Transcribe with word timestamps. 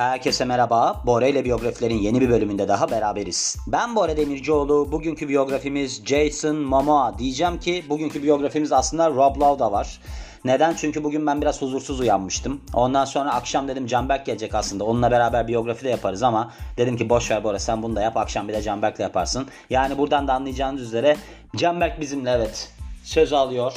Herkese 0.00 0.44
merhaba. 0.44 1.02
Bora 1.06 1.26
ile 1.26 1.44
biyografilerin 1.44 1.94
yeni 1.94 2.20
bir 2.20 2.30
bölümünde 2.30 2.68
daha 2.68 2.90
beraberiz. 2.90 3.56
Ben 3.66 3.96
Bora 3.96 4.16
Demircioğlu. 4.16 4.92
Bugünkü 4.92 5.28
biyografimiz 5.28 6.04
Jason 6.06 6.56
Momoa. 6.56 7.18
Diyeceğim 7.18 7.60
ki 7.60 7.84
bugünkü 7.88 8.22
biyografimiz 8.22 8.72
aslında 8.72 9.10
Rob 9.10 9.36
Lowe 9.40 9.58
da 9.58 9.72
var. 9.72 10.00
Neden? 10.44 10.74
Çünkü 10.74 11.04
bugün 11.04 11.26
ben 11.26 11.42
biraz 11.42 11.62
huzursuz 11.62 12.00
uyanmıştım. 12.00 12.60
Ondan 12.74 13.04
sonra 13.04 13.34
akşam 13.34 13.68
dedim 13.68 13.86
Canberk 13.86 14.26
gelecek 14.26 14.54
aslında. 14.54 14.84
Onunla 14.84 15.10
beraber 15.10 15.48
biyografi 15.48 15.84
de 15.84 15.90
yaparız 15.90 16.22
ama 16.22 16.52
dedim 16.76 16.96
ki 16.96 17.08
boş 17.08 17.30
ver 17.30 17.44
Bora 17.44 17.58
sen 17.58 17.82
bunu 17.82 17.96
da 17.96 18.00
yap. 18.00 18.16
Akşam 18.16 18.48
bir 18.48 18.54
de 18.54 18.62
Canberk'le 18.62 19.00
yaparsın. 19.00 19.48
Yani 19.70 19.98
buradan 19.98 20.28
da 20.28 20.34
anlayacağınız 20.34 20.82
üzere 20.82 21.16
Canberk 21.56 22.00
bizimle 22.00 22.30
evet. 22.30 22.72
Söz 23.04 23.32
alıyor. 23.32 23.72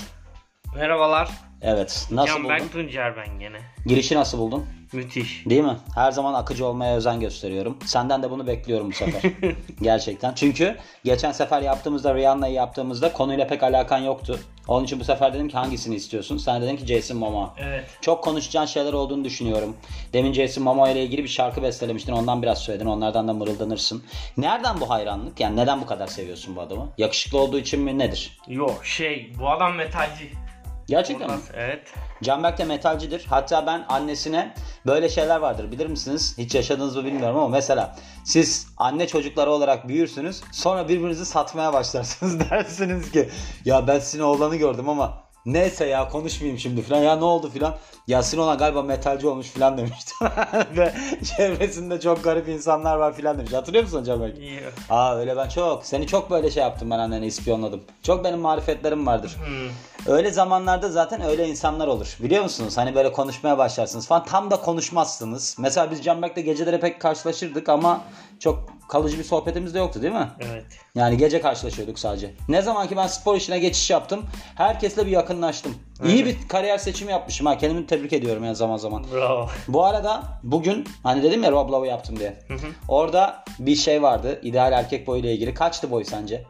Merhabalar. 0.75 1.29
Evet. 1.63 2.07
Nasıl 2.11 2.33
Can 2.33 2.43
buldun? 2.43 2.49
Berk 2.49 2.71
Tuncer 2.71 3.17
ben 3.17 3.39
gene. 3.39 3.57
Girişi 3.85 4.15
nasıl 4.15 4.37
buldun? 4.37 4.65
Müthiş. 4.93 5.45
Değil 5.45 5.63
mi? 5.63 5.77
Her 5.95 6.11
zaman 6.11 6.33
akıcı 6.33 6.65
olmaya 6.65 6.95
özen 6.95 7.19
gösteriyorum. 7.19 7.77
Senden 7.85 8.23
de 8.23 8.31
bunu 8.31 8.47
bekliyorum 8.47 8.89
bu 8.89 8.93
sefer. 8.95 9.31
Gerçekten. 9.81 10.33
Çünkü 10.33 10.77
geçen 11.03 11.31
sefer 11.31 11.61
yaptığımızda 11.61 12.15
Rihanna'yı 12.15 12.53
yaptığımızda 12.53 13.13
konuyla 13.13 13.47
pek 13.47 13.63
alakan 13.63 13.97
yoktu. 13.97 14.39
Onun 14.67 14.83
için 14.85 14.99
bu 14.99 15.03
sefer 15.03 15.33
dedim 15.33 15.49
ki 15.49 15.57
hangisini 15.57 15.95
istiyorsun? 15.95 16.37
Sen 16.37 16.61
dedin 16.61 16.77
ki 16.77 16.85
Jason 16.85 17.17
Momoa. 17.17 17.53
Evet. 17.57 17.85
Çok 18.01 18.23
konuşacağın 18.23 18.65
şeyler 18.65 18.93
olduğunu 18.93 19.23
düşünüyorum. 19.23 19.77
Demin 20.13 20.33
Jason 20.33 20.63
Momoa 20.63 20.89
ile 20.89 21.03
ilgili 21.03 21.23
bir 21.23 21.27
şarkı 21.29 21.63
bestelemiştin. 21.63 22.13
Ondan 22.13 22.41
biraz 22.41 22.59
söyledin. 22.59 22.85
Onlardan 22.85 23.27
da 23.27 23.33
mırıldanırsın. 23.33 24.03
Nereden 24.37 24.81
bu 24.81 24.89
hayranlık? 24.89 25.39
Yani 25.39 25.55
neden 25.55 25.81
bu 25.81 25.85
kadar 25.85 26.07
seviyorsun 26.07 26.55
bu 26.55 26.61
adamı? 26.61 26.89
Yakışıklı 26.97 27.39
olduğu 27.39 27.59
için 27.59 27.81
mi 27.81 27.99
nedir? 27.99 28.37
Yok 28.47 28.85
şey 28.85 29.31
bu 29.39 29.49
adam 29.49 29.75
metalci. 29.75 30.42
Gerçekten 30.87 31.27
mi? 31.27 31.33
Ondan- 31.33 31.45
Evet. 31.55 31.93
Canberk 32.23 32.57
de 32.57 32.63
metalcidir. 32.63 33.25
Hatta 33.29 33.67
ben 33.67 33.85
annesine 33.89 34.53
böyle 34.85 35.09
şeyler 35.09 35.37
vardır 35.37 35.71
bilir 35.71 35.87
misiniz? 35.87 36.35
Hiç 36.37 36.55
yaşadınız 36.55 36.95
mı 36.95 37.05
bilmiyorum 37.05 37.37
ama 37.37 37.47
mesela 37.47 37.95
siz 38.25 38.67
anne 38.77 39.07
çocukları 39.07 39.51
olarak 39.51 39.87
büyürsünüz. 39.87 40.41
Sonra 40.51 40.87
birbirinizi 40.87 41.25
satmaya 41.25 41.73
başlarsınız. 41.73 42.39
Dersiniz 42.49 43.11
ki 43.11 43.29
ya 43.65 43.87
ben 43.87 43.99
sizin 43.99 44.23
oğlanı 44.23 44.55
gördüm 44.55 44.89
ama 44.89 45.23
neyse 45.45 45.85
ya 45.85 46.09
konuşmayayım 46.09 46.59
şimdi 46.59 46.81
falan. 46.81 47.01
Ya 47.01 47.15
ne 47.15 47.23
oldu 47.23 47.51
falan. 47.59 47.75
Ya 48.07 48.23
sizin 48.23 48.37
olan 48.37 48.57
galiba 48.57 48.81
metalci 48.81 49.27
olmuş 49.27 49.47
falan 49.47 49.77
demişti. 49.77 50.11
Ve 50.77 50.93
çevresinde 51.37 51.99
çok 51.99 52.23
garip 52.23 52.49
insanlar 52.49 52.95
var 52.97 53.13
falan 53.13 53.37
demiş. 53.37 53.53
Hatırlıyor 53.53 53.83
musun 53.83 54.03
Canberk? 54.03 54.37
İyi. 54.37 54.59
Aa 54.89 55.15
öyle 55.15 55.37
ben 55.37 55.49
çok. 55.49 55.85
Seni 55.85 56.07
çok 56.07 56.31
böyle 56.31 56.51
şey 56.51 56.63
yaptım 56.63 56.91
ben 56.91 56.99
anneni 56.99 57.25
ispiyonladım. 57.25 57.83
Çok 58.03 58.23
benim 58.23 58.39
marifetlerim 58.39 59.07
vardır. 59.07 59.37
Hmm. 59.45 60.13
Öyle 60.13 60.31
zamanlarda 60.31 60.89
zaten 60.89 61.21
öyle 61.21 61.47
insanlar 61.47 61.87
olur. 61.87 62.17
Biliyor 62.19 62.43
musunuz? 62.43 62.77
Hani 62.77 62.95
böyle 62.95 63.11
konuşmaya 63.11 63.57
başlarsınız 63.57 64.07
falan. 64.07 64.25
Tam 64.25 64.51
da 64.51 64.55
konuşmazsınız. 64.61 65.55
Mesela 65.59 65.91
biz 65.91 66.03
Canberk'le 66.03 66.45
geceleri 66.45 66.79
pek 66.79 66.99
karşılaşırdık 66.99 67.69
ama 67.69 68.01
çok 68.39 68.69
kalıcı 68.93 69.19
bir 69.19 69.23
sohbetimiz 69.23 69.73
de 69.73 69.79
yoktu 69.79 70.01
değil 70.01 70.13
mi? 70.13 70.27
Evet. 70.39 70.65
Yani 70.95 71.17
gece 71.17 71.41
karşılaşıyorduk 71.41 71.99
sadece. 71.99 72.33
Ne 72.49 72.61
zaman 72.61 72.87
ki 72.87 72.97
ben 72.97 73.07
spor 73.07 73.35
işine 73.35 73.59
geçiş 73.59 73.89
yaptım, 73.89 74.25
herkesle 74.55 75.05
bir 75.05 75.11
yakınlaştım. 75.11 75.75
İyi 76.05 76.25
bir 76.25 76.47
kariyer 76.47 76.77
seçimi 76.77 77.11
yapmışım 77.11 77.47
ha. 77.47 77.57
Kendimi 77.57 77.87
tebrik 77.87 78.13
ediyorum 78.13 78.43
yani 78.43 78.55
zaman 78.55 78.77
zaman. 78.77 79.05
Bravo. 79.13 79.49
Bu 79.67 79.85
arada 79.85 80.23
bugün 80.43 80.87
hani 81.03 81.23
dedim 81.23 81.43
ya 81.43 81.51
Rob 81.51 81.69
Love'ı 81.69 81.89
yaptım 81.89 82.19
diye. 82.19 82.39
Orada 82.87 83.43
bir 83.59 83.75
şey 83.75 84.01
vardı. 84.01 84.39
İdeal 84.43 84.71
erkek 84.71 85.07
boyuyla 85.07 85.31
ilgili. 85.31 85.53
Kaçtı 85.53 85.91
boy 85.91 86.03
sence? 86.03 86.43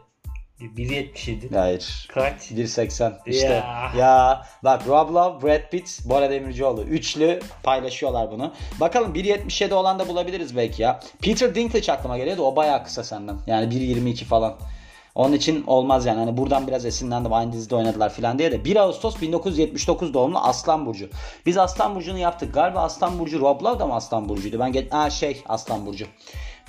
1.77. 0.60 1.54
Hayır. 1.56 2.08
Kaç? 2.12 2.50
1.80 2.50 3.12
işte 3.26 3.46
Ya. 3.46 3.92
ya 3.98 4.42
bak 4.64 4.86
Rob 4.88 5.14
Love, 5.14 5.42
Brad 5.46 5.70
Pitt, 5.70 5.98
Bora 6.04 6.30
Demircioğlu 6.30 6.82
üçlü 6.82 7.40
paylaşıyorlar 7.62 8.30
bunu. 8.30 8.52
Bakalım 8.80 9.14
1.77 9.14 9.74
olan 9.74 9.98
da 9.98 10.08
bulabiliriz 10.08 10.56
belki 10.56 10.82
ya. 10.82 11.00
Peter 11.22 11.54
Dinklage 11.54 11.92
aklıma 11.92 12.18
geliyordu 12.18 12.42
o 12.42 12.56
bayağı 12.56 12.84
kısa 12.84 13.04
senden. 13.04 13.36
Yani 13.46 13.74
1.22 13.74 14.24
falan. 14.24 14.54
Onun 15.14 15.32
için 15.32 15.64
olmaz 15.66 16.06
yani. 16.06 16.18
Hani 16.18 16.36
buradan 16.36 16.66
biraz 16.66 16.84
esinlendim. 16.84 17.32
Aynı 17.32 17.52
dizide 17.52 17.76
oynadılar 17.76 18.10
falan 18.10 18.38
diye 18.38 18.52
de. 18.52 18.64
1 18.64 18.76
Ağustos 18.76 19.20
1979 19.20 20.14
doğumlu 20.14 20.38
Aslan 20.38 20.86
Burcu. 20.86 21.08
Biz 21.46 21.56
Aslan 21.58 21.94
Burcu'nu 21.94 22.18
yaptık. 22.18 22.54
Galiba 22.54 22.80
Aslan 22.80 23.18
Burcu 23.18 23.40
Rob 23.40 23.62
Love 23.62 23.78
da 23.78 23.86
mı 23.86 23.94
Aslan 23.94 24.28
Burcu'ydu? 24.28 24.58
Ben 24.58 24.70
ge- 24.70 24.88
Aa, 24.90 25.10
şey 25.10 25.42
Aslan 25.48 25.86
Burcu. 25.86 26.06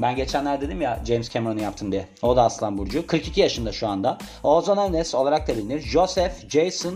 Ben 0.01 0.15
geçenler 0.15 0.61
dedim 0.61 0.81
ya 0.81 0.99
James 1.07 1.29
Cameron'ı 1.29 1.61
yaptım 1.61 1.91
diye. 1.91 2.07
O 2.21 2.35
da 2.35 2.43
Aslan 2.43 2.77
Burcu. 2.77 3.07
42 3.07 3.41
yaşında 3.41 3.71
şu 3.71 3.87
anda. 3.87 4.17
Ozan 4.43 4.77
Önes 4.77 5.15
olarak 5.15 5.47
da 5.47 5.57
bilinir. 5.57 5.79
Joseph 5.79 6.49
Jason 6.49 6.95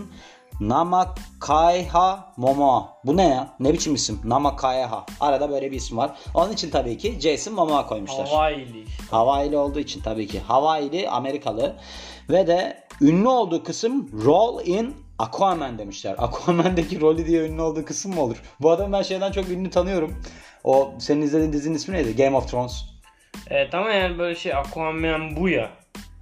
Namakaiha 0.60 2.32
Momoa. 2.36 2.88
Bu 3.04 3.16
ne 3.16 3.28
ya? 3.28 3.48
Ne 3.60 3.72
biçim 3.72 3.94
isim? 3.94 4.20
Namakaiha. 4.24 5.06
Arada 5.20 5.50
böyle 5.50 5.70
bir 5.70 5.76
isim 5.76 5.96
var. 5.96 6.10
Onun 6.34 6.52
için 6.52 6.70
tabii 6.70 6.98
ki 6.98 7.20
Jason 7.20 7.54
Momoa 7.54 7.86
koymuşlar. 7.86 8.28
Havaili. 8.28 8.84
Hawaii'li 9.10 9.56
olduğu 9.56 9.78
için 9.80 10.00
tabii 10.00 10.26
ki. 10.26 10.40
Hawaii'li 10.40 11.08
Amerikalı. 11.08 11.76
Ve 12.30 12.46
de 12.46 12.84
ünlü 13.00 13.28
olduğu 13.28 13.64
kısım 13.64 14.10
Role 14.24 14.64
in 14.64 14.94
Aquaman 15.18 15.78
demişler. 15.78 16.14
Aquaman'daki 16.18 17.00
rolü 17.00 17.26
diye 17.26 17.42
ünlü 17.46 17.62
olduğu 17.62 17.84
kısım 17.84 18.14
mı 18.14 18.22
olur? 18.22 18.42
Bu 18.60 18.70
adamı 18.70 18.92
ben 18.92 19.02
şeyden 19.02 19.32
çok 19.32 19.48
ünlü 19.48 19.70
tanıyorum. 19.70 20.22
O 20.64 20.94
senin 20.98 21.22
izlediğin 21.22 21.52
dizinin 21.52 21.74
ismi 21.74 21.94
neydi? 21.94 22.16
Game 22.16 22.36
of 22.36 22.50
Thrones. 22.50 22.84
Evet 23.50 23.74
ama 23.74 23.90
yani 23.90 24.18
böyle 24.18 24.34
şey 24.34 24.54
Aquaman 24.54 25.36
bu 25.36 25.48
ya. 25.48 25.70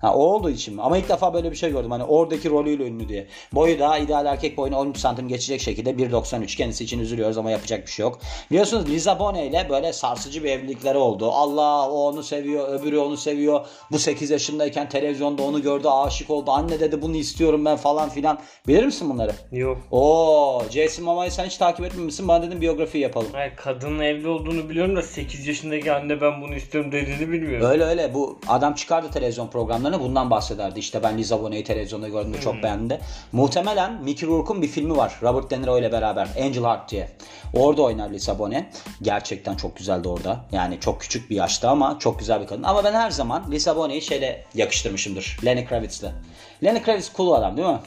Ha 0.00 0.14
o 0.14 0.19
olduğu 0.19 0.50
için 0.50 0.75
mi? 0.75 0.82
Ama 0.82 0.98
ilk 0.98 1.09
defa 1.09 1.34
böyle 1.34 1.50
bir 1.50 1.56
şey 1.56 1.70
gördüm. 1.70 1.91
Hani 1.91 2.04
oradaki 2.04 2.50
rolüyle 2.50 2.86
ünlü 2.86 3.09
diye. 3.09 3.26
Boyu 3.53 3.78
da 3.78 3.98
ideal 3.98 4.26
erkek 4.26 4.56
boyuna 4.56 4.78
13 4.78 4.98
santim 4.98 5.28
geçecek 5.28 5.60
şekilde 5.60 5.91
1.93. 5.91 6.56
Kendisi 6.56 6.84
için 6.84 7.00
üzülüyoruz 7.00 7.38
ama 7.38 7.50
yapacak 7.50 7.86
bir 7.86 7.91
şey 7.91 8.03
yok. 8.03 8.19
Biliyorsunuz 8.50 8.88
Liza 8.88 9.19
Bonet 9.19 9.50
ile 9.50 9.66
böyle 9.70 9.92
sarsıcı 9.92 10.44
bir 10.44 10.50
evlilikleri 10.50 10.98
oldu. 10.98 11.31
Allah 11.32 11.91
o 11.91 12.09
onu 12.09 12.22
seviyor, 12.22 12.69
öbürü 12.69 12.98
onu 12.98 13.16
seviyor. 13.16 13.66
Bu 13.92 13.98
8 13.98 14.31
yaşındayken 14.31 14.88
televizyonda 14.88 15.42
onu 15.42 15.62
gördü, 15.62 15.88
aşık 15.88 16.30
oldu. 16.30 16.50
Anne 16.50 16.80
dedi 16.80 17.03
bunu 17.03 17.16
istiyorum 17.16 17.65
ben 17.65 17.76
falan 17.76 18.09
filan. 18.09 18.38
Bilir 18.69 18.84
misin 18.84 19.10
bunları? 19.10 19.32
Yok. 19.53 19.78
Oo, 19.91 20.62
Jason 20.70 21.04
Momoa'yı 21.04 21.30
sen 21.30 21.44
hiç 21.44 21.56
takip 21.56 21.84
etmemişsin. 21.84 22.28
Bana 22.28 22.42
dedim 22.42 22.60
biyografi 22.60 22.98
yapalım. 22.98 23.28
Hayır 23.32 23.56
kadının 23.56 24.00
evli 24.00 24.28
olduğunu 24.28 24.69
biliyorum 24.69 24.97
da 24.97 25.03
8 25.03 25.47
yaşındaki 25.47 25.92
anne 25.92 26.20
ben 26.20 26.42
bunu 26.42 26.54
istiyorum 26.54 26.92
dediğini 26.92 27.32
bilmiyorum. 27.32 27.66
Öyle 27.66 27.84
öyle 27.84 28.15
bu 28.15 28.38
adam 28.48 28.75
çıkardı 28.75 29.09
televizyon 29.12 29.47
programlarına 29.88 30.00
bundan 30.00 30.31
bahsederdi. 30.31 30.78
İşte 30.78 31.03
ben 31.03 31.19
Liza 31.19 31.43
Bonet'i 31.43 31.65
televizyonda 31.65 32.09
gördüm 32.09 32.34
de 32.34 32.41
çok 32.41 32.62
beğendim 32.62 32.91
de. 32.91 33.00
Muhtemelen 33.32 34.03
Mickey 34.03 34.28
Rourke'un 34.28 34.62
bir 34.62 34.69
filmi 34.69 34.97
var. 34.97 35.12
Robert 35.22 35.50
De 35.50 35.62
Niro 35.62 35.78
ile 35.78 35.93
beraber. 35.93 36.28
Angel 36.41 36.65
Heart 36.65 36.91
diye. 36.91 37.09
Orada 37.54 37.82
oynar 37.82 38.10
Liza 38.10 38.38
Bonet. 38.38 38.82
Gerçekten 39.03 39.54
çok 39.54 39.77
güzeldi 39.77 40.09
orada. 40.09 40.44
Yani 40.53 40.81
çok 40.81 41.00
küçük 41.00 41.31
bir 41.31 41.37
yaşta 41.37 41.71
ama 41.71 41.97
çok 41.98 42.19
güzel 42.19 42.41
bir 42.41 42.47
kadın. 42.47 42.62
Ama 42.62 42.84
ben 42.84 42.93
her 42.93 43.10
zaman 43.10 43.50
Liza 43.50 43.77
Bonet'i 43.77 44.06
şeyle 44.06 44.44
yakıştırmışımdır. 44.54 45.37
Lenny 45.44 45.65
Kravitz'le. 45.65 46.12
Lenny 46.65 46.82
Kravitz 46.82 47.12
cool 47.16 47.32
adam 47.32 47.56
değil 47.56 47.69
mi? 47.69 47.78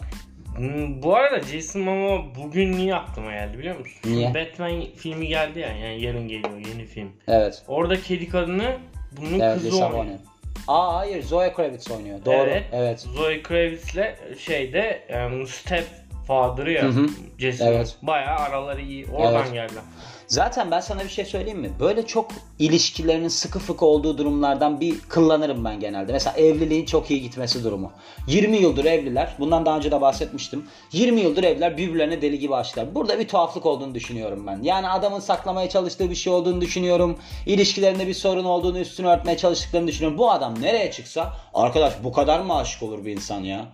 Hmm, 0.55 1.03
bu 1.03 1.15
arada 1.15 1.39
Jason 1.39 1.81
Momoa 1.81 2.21
bugün 2.35 2.71
niye 2.71 2.95
aklıma 2.95 3.31
geldi 3.31 3.57
biliyor 3.57 3.79
musun? 3.79 3.99
Niye? 4.05 4.33
Batman 4.33 4.83
filmi 4.97 5.27
geldi 5.27 5.59
ya 5.59 5.67
yani 5.67 6.01
yarın 6.01 6.27
geliyor 6.27 6.57
yeni 6.57 6.85
film. 6.85 7.11
Evet. 7.27 7.63
Orada 7.67 8.01
kedi 8.01 8.29
kadını 8.29 8.77
bunun 9.17 9.39
Evet 9.39 9.61
kızı 9.61 9.85
oynuyor. 9.85 9.93
Bonet. 9.93 10.30
Aa 10.67 10.97
hayır 10.97 11.23
Zoe 11.23 11.53
Kravitz 11.53 11.91
oynuyor. 11.91 12.25
Doğru. 12.25 12.35
Evet. 12.49 12.63
evet. 12.71 12.99
Zoe 12.99 13.43
Kravitz'le 13.43 14.15
şeyde 14.39 15.03
um, 15.31 15.47
Step 15.47 15.85
Father'ı 16.27 16.71
ya 16.71 16.83
hı. 16.83 17.07
Jason. 17.37 17.67
Evet. 17.67 17.95
Bayağı 18.01 18.37
araları 18.37 18.81
iyi. 18.81 19.07
Oradan 19.11 19.35
Evet. 19.35 19.53
geldi. 19.53 19.73
Zaten 20.31 20.71
ben 20.71 20.79
sana 20.79 21.03
bir 21.03 21.09
şey 21.09 21.25
söyleyeyim 21.25 21.59
mi? 21.59 21.71
Böyle 21.79 22.05
çok 22.05 22.31
ilişkilerinin 22.59 23.27
sıkı 23.27 23.59
fıkı 23.59 23.85
olduğu 23.85 24.17
durumlardan 24.17 24.79
bir 24.79 24.99
kıllanırım 24.99 25.65
ben 25.65 25.79
genelde. 25.79 26.11
Mesela 26.11 26.37
evliliğin 26.37 26.85
çok 26.85 27.11
iyi 27.11 27.21
gitmesi 27.21 27.63
durumu. 27.63 27.91
20 28.27 28.57
yıldır 28.57 28.85
evliler. 28.85 29.35
Bundan 29.39 29.65
daha 29.65 29.77
önce 29.77 29.91
de 29.91 30.01
bahsetmiştim. 30.01 30.65
20 30.91 31.21
yıldır 31.21 31.43
evliler 31.43 31.77
birbirlerine 31.77 32.21
deli 32.21 32.39
gibi 32.39 32.55
aşıklar. 32.55 32.95
Burada 32.95 33.19
bir 33.19 33.27
tuhaflık 33.27 33.65
olduğunu 33.65 33.95
düşünüyorum 33.95 34.47
ben. 34.47 34.61
Yani 34.61 34.89
adamın 34.89 35.19
saklamaya 35.19 35.69
çalıştığı 35.69 36.09
bir 36.09 36.15
şey 36.15 36.33
olduğunu 36.33 36.61
düşünüyorum. 36.61 37.17
İlişkilerinde 37.45 38.07
bir 38.07 38.13
sorun 38.13 38.45
olduğunu 38.45 38.79
üstünü 38.79 39.07
örtmeye 39.07 39.37
çalıştıklarını 39.37 39.87
düşünüyorum. 39.87 40.17
Bu 40.17 40.31
adam 40.31 40.61
nereye 40.61 40.91
çıksa 40.91 41.33
arkadaş 41.53 41.93
bu 42.03 42.11
kadar 42.11 42.39
mı 42.39 42.57
aşık 42.57 42.83
olur 42.83 43.05
bir 43.05 43.11
insan 43.11 43.39
ya? 43.39 43.65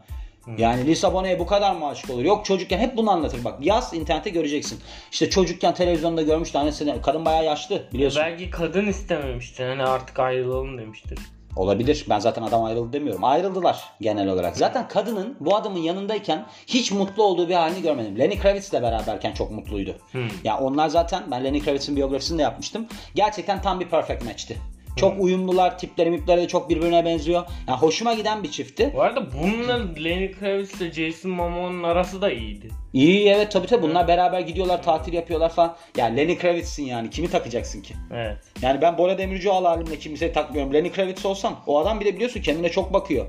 Yani 0.58 0.86
Lisabona'ya 0.86 1.40
bu 1.40 1.46
kadar 1.46 1.76
mı 1.76 1.88
aşık 1.88 2.10
olur? 2.10 2.24
Yok 2.24 2.46
çocukken 2.46 2.80
hep 2.80 2.98
bunu 2.98 3.12
anlatır 3.12 3.44
bak. 3.44 3.54
Yaz 3.62 3.94
internete 3.94 4.30
göreceksin. 4.30 4.80
İşte 5.12 5.30
çocukken 5.30 5.74
televizyonda 5.74 6.22
görmüş 6.22 6.52
tanesini. 6.52 7.02
Kadın 7.02 7.26
bayağı 7.26 7.46
yaşlı 7.46 7.84
biliyorsun. 7.94 8.22
Belki 8.26 8.50
kadın 8.50 8.86
istememiştir. 8.86 9.68
Hani 9.68 9.84
artık 9.84 10.20
ayrılalım 10.20 10.78
demiştir. 10.78 11.20
Olabilir. 11.56 12.06
Ben 12.10 12.20
zaten 12.20 12.44
adam 12.44 12.64
ayrıldı 12.64 12.94
demiyorum. 12.94 13.24
Ayrıldılar 13.24 13.84
genel 14.02 14.28
olarak. 14.28 14.58
Zaten 14.58 14.88
kadının 14.88 15.38
bu 15.40 15.56
adamın 15.56 15.80
yanındayken 15.80 16.46
hiç 16.68 16.92
mutlu 16.92 17.24
olduğu 17.24 17.50
bir 17.50 17.54
halini 17.54 17.82
görmedim. 17.82 18.20
Lenny 18.20 18.40
Kravitz'le 18.40 18.74
beraberken 18.74 19.34
çok 19.34 19.52
mutluydu. 19.52 19.96
Ya 20.44 20.60
onlar 20.60 20.88
zaten 20.88 21.24
ben 21.32 21.44
Lenny 21.44 21.60
Kravitz'in 21.60 21.96
biyografisini 21.96 22.38
de 22.38 22.42
yapmıştım. 22.42 22.88
Gerçekten 23.16 23.62
tam 23.62 23.80
bir 23.80 23.90
perfect 23.90 24.26
match'ti. 24.26 24.58
Çok 24.98 25.22
uyumlular. 25.22 25.78
Tipleri 25.78 26.10
mipleri 26.12 26.42
de 26.42 26.48
çok 26.48 26.70
birbirine 26.70 27.06
benziyor. 27.06 27.44
Yani 27.68 27.78
hoşuma 27.78 28.14
giden 28.14 28.44
bir 28.44 28.52
çiftti. 28.52 28.92
Bu 28.96 29.02
arada 29.02 29.28
bununla 29.42 29.80
Lenny 30.04 30.32
Kravitz 30.32 30.82
ile 30.82 30.92
Jason 30.92 31.32
Momoa'nın 31.32 31.84
arası 31.84 32.22
da 32.22 32.32
iyiydi. 32.32 32.70
İyi 32.94 33.28
evet 33.30 33.52
tabii 33.52 33.68
tabii 33.68 33.82
bunlar 33.82 34.08
beraber 34.08 34.40
gidiyorlar 34.40 34.84
tatil 34.84 35.14
yapıyorlar 35.14 35.50
falan. 35.50 35.76
Yani 35.98 36.18
Lenny 36.18 36.38
Kravitz'sin 36.38 36.86
yani 36.86 37.10
kimi 37.10 37.30
takacaksın 37.30 37.82
ki? 37.82 37.94
Evet. 38.14 38.38
Yani 38.62 38.82
ben 38.82 38.98
Bora 38.98 39.18
Demircioğlu 39.18 39.68
halimle 39.68 40.00
kimseyi 40.00 40.34
takmıyorum. 40.34 40.74
Lenny 40.74 40.92
Kravitz 40.92 41.26
olsam 41.26 41.60
o 41.68 41.80
adam 41.80 42.00
bir 42.00 42.06
de 42.06 42.16
biliyorsun 42.16 42.42
kendine 42.42 42.70
çok 42.70 42.94
bakıyor. 42.94 43.26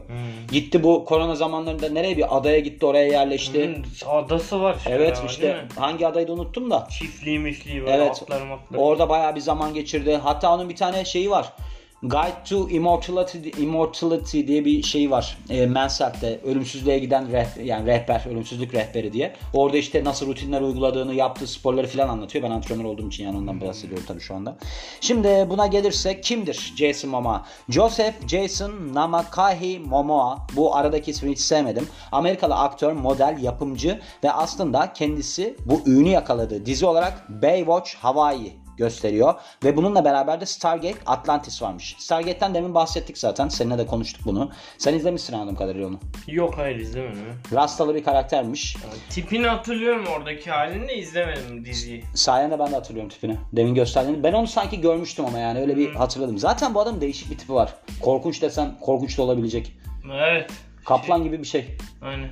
Gitti 0.52 0.82
bu 0.82 1.04
korona 1.04 1.34
zamanlarında 1.34 1.88
nereye 1.88 2.16
bir 2.16 2.36
adaya 2.36 2.58
gitti 2.58 2.86
oraya 2.86 3.06
yerleşti. 3.06 3.70
Bunun 4.06 4.14
adası 4.24 4.62
var. 4.62 4.74
işte 4.78 4.90
Evet 4.92 5.16
ya, 5.18 5.24
işte 5.26 5.64
hangi 5.76 6.06
adayı 6.06 6.28
da 6.28 6.32
unuttum 6.32 6.70
da. 6.70 6.86
Çiftliği 6.90 7.38
mişliği 7.38 7.80
böyle 7.80 7.92
Evet. 7.92 8.10
atlar 8.22 8.42
matlar. 8.42 8.78
Orada 8.78 9.08
bayağı 9.08 9.34
bir 9.34 9.40
zaman 9.40 9.74
geçirdi. 9.74 10.20
Hatta 10.22 10.54
onun 10.54 10.68
bir 10.68 10.76
tane 10.76 11.04
şeyi 11.04 11.30
var. 11.30 11.52
Guide 12.02 12.44
to 12.48 12.68
Immortality, 12.68 13.62
Immortality 13.62 14.46
diye 14.46 14.64
bir 14.64 14.82
şey 14.82 15.10
var. 15.10 15.38
E, 15.50 15.66
Mansell'de 15.66 16.40
ölümsüzlüğe 16.44 16.98
giden 16.98 17.24
reh- 17.24 17.62
yani 17.62 17.86
rehber, 17.86 18.26
ölümsüzlük 18.30 18.74
rehberi 18.74 19.12
diye. 19.12 19.36
Orada 19.54 19.76
işte 19.76 20.04
nasıl 20.04 20.26
rutinler 20.26 20.60
uyguladığını, 20.60 21.14
yaptığı 21.14 21.46
sporları 21.46 21.86
falan 21.86 22.08
anlatıyor. 22.08 22.44
Ben 22.44 22.50
antrenör 22.50 22.84
olduğum 22.84 23.08
için 23.08 23.24
yani 23.24 23.38
ondan 23.38 23.60
bahsediyorum 23.60 24.04
tabii 24.08 24.20
şu 24.20 24.34
anda. 24.34 24.58
Şimdi 25.00 25.46
buna 25.50 25.66
gelirsek 25.66 26.24
kimdir 26.24 26.72
Jason 26.76 27.10
Momoa? 27.10 27.46
Joseph 27.68 28.28
Jason 28.28 28.72
Namakahi 28.94 29.78
Momoa. 29.78 30.46
Bu 30.56 30.76
aradaki 30.76 31.10
ismini 31.10 31.32
hiç 31.32 31.40
sevmedim. 31.40 31.88
Amerikalı 32.12 32.54
aktör, 32.54 32.92
model, 32.92 33.38
yapımcı 33.42 34.00
ve 34.24 34.32
aslında 34.32 34.92
kendisi 34.92 35.56
bu 35.66 35.80
ünü 35.86 36.08
yakaladığı 36.08 36.66
dizi 36.66 36.86
olarak 36.86 37.42
Baywatch 37.42 37.94
Hawaii 37.94 38.67
gösteriyor. 38.78 39.34
Ve 39.64 39.76
bununla 39.76 40.04
beraber 40.04 40.40
de 40.40 40.46
Stargate 40.46 40.98
Atlantis 41.06 41.62
varmış. 41.62 41.96
Stargate'ten 41.98 42.54
demin 42.54 42.74
bahsettik 42.74 43.18
zaten. 43.18 43.48
Seninle 43.48 43.78
de 43.78 43.86
konuştuk 43.86 44.26
bunu. 44.26 44.50
Sen 44.78 44.94
izlemişsin 44.94 45.32
anladığım 45.32 45.56
kadarıyla 45.56 45.88
onu. 45.88 45.98
Yok 46.26 46.54
hayır 46.58 46.76
izlemedim. 46.76 47.18
Rastalı 47.52 47.94
bir 47.94 48.04
karaktermiş. 48.04 48.76
Yani 48.76 48.94
tipini 49.10 49.46
hatırlıyorum 49.46 50.06
oradaki 50.06 50.50
halini 50.50 50.88
de 50.88 50.96
izlemedim 50.96 51.64
diziyi. 51.64 52.04
Sayende 52.14 52.58
ben 52.58 52.70
de 52.70 52.74
hatırlıyorum 52.74 53.10
tipini. 53.10 53.36
Demin 53.52 53.74
gösterdiğini. 53.74 54.22
Ben 54.22 54.32
onu 54.32 54.46
sanki 54.46 54.80
görmüştüm 54.80 55.26
ama 55.26 55.38
yani 55.38 55.60
öyle 55.60 55.76
bir 55.76 55.94
hatırladım. 55.94 56.38
Zaten 56.38 56.74
bu 56.74 56.80
adamın 56.80 57.00
değişik 57.00 57.30
bir 57.30 57.38
tipi 57.38 57.54
var. 57.54 57.74
Korkunç 58.00 58.42
desen 58.42 58.78
korkunç 58.80 59.18
da 59.18 59.22
olabilecek. 59.22 59.78
Evet. 60.12 60.50
Kaplan 60.84 61.24
gibi 61.24 61.38
bir 61.38 61.46
şey. 61.46 61.76
Aynen. 62.02 62.30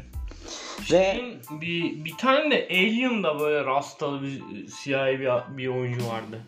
Ve 0.80 1.12
Şeyin 1.12 1.38
bir, 1.60 2.04
bir 2.04 2.16
tane 2.18 2.50
de 2.50 2.68
Alien'da 2.70 3.40
böyle 3.40 3.64
rastalı 3.64 4.22
bir 4.22 4.42
siyahi 4.68 5.20
bir, 5.20 5.28
bir 5.56 5.66
oyuncu 5.66 6.06
vardı. 6.08 6.40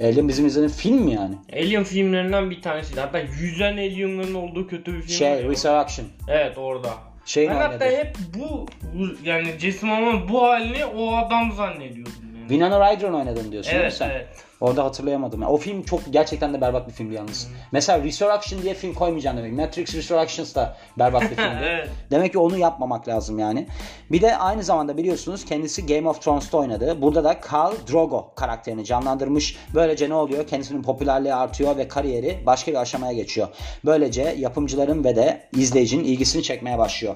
Alien 0.00 0.28
bizim 0.28 0.46
izlediğimiz 0.46 0.76
film 0.82 0.96
mi 0.96 1.12
yani? 1.12 1.34
Alien 1.52 1.84
filmlerinden 1.84 2.50
bir 2.50 2.62
tanesiydi. 2.62 3.00
Hatta 3.00 3.18
yüzen 3.18 3.72
alienların 3.72 4.34
olduğu 4.34 4.66
kötü 4.68 4.94
bir 4.94 5.00
film. 5.02 5.16
Şey. 5.16 5.44
Resurrection. 5.48 6.06
Evet 6.28 6.58
orada. 6.58 6.90
Şey 7.26 7.48
ben 7.48 7.56
mi 7.56 7.62
hatta 7.62 7.84
oynadı? 7.84 7.96
hep 7.96 8.16
bu, 8.34 8.66
bu 8.94 9.06
yani 9.24 9.48
Jason 9.58 9.88
Momoa'nın 9.88 10.28
bu 10.28 10.42
halini 10.42 10.84
o 10.86 11.16
adam 11.16 11.52
zannediyordum. 11.52 12.12
Yani. 12.36 12.48
Winona 12.48 12.92
Ryder'ın 12.92 13.14
oynadığını 13.14 13.52
diyorsun 13.52 13.70
değil 13.70 13.80
mi 13.80 13.82
Evet 13.82 13.94
sen? 13.94 14.10
evet. 14.10 14.28
Orada 14.60 14.84
hatırlayamadım. 14.84 15.42
Yani 15.42 15.52
o 15.52 15.56
film 15.56 15.82
çok 15.82 16.00
gerçekten 16.10 16.54
de 16.54 16.60
berbat 16.60 16.88
bir 16.88 16.92
filmdi 16.92 17.14
yalnız. 17.14 17.48
Mesela 17.72 18.04
Resurrection 18.04 18.62
diye 18.62 18.74
film 18.74 18.94
koymayacağım 18.94 19.36
demek. 19.36 19.52
Matrix 19.52 19.94
Resurrections 19.94 20.54
da 20.54 20.76
berbat 20.98 21.22
bir 21.22 21.28
filmdi. 21.36 21.58
Evet. 21.62 21.88
Demek 22.10 22.32
ki 22.32 22.38
onu 22.38 22.58
yapmamak 22.58 23.08
lazım 23.08 23.38
yani. 23.38 23.66
Bir 24.10 24.20
de 24.20 24.36
aynı 24.36 24.62
zamanda 24.62 24.96
biliyorsunuz 24.96 25.44
kendisi 25.44 25.86
Game 25.86 26.08
of 26.08 26.22
Thrones'ta 26.22 26.58
oynadı. 26.58 27.02
Burada 27.02 27.24
da 27.24 27.40
Khal 27.40 27.72
Drogo 27.92 28.32
karakterini 28.34 28.84
canlandırmış. 28.84 29.56
Böylece 29.74 30.08
ne 30.08 30.14
oluyor? 30.14 30.46
Kendisinin 30.46 30.82
popülerliği 30.82 31.34
artıyor 31.34 31.76
ve 31.76 31.88
kariyeri 31.88 32.42
başka 32.46 32.70
bir 32.72 32.76
aşamaya 32.76 33.12
geçiyor. 33.12 33.48
Böylece 33.84 34.22
yapımcıların 34.38 35.04
ve 35.04 35.16
de 35.16 35.48
izleyicinin 35.56 36.04
ilgisini 36.04 36.42
çekmeye 36.42 36.78
başlıyor. 36.78 37.14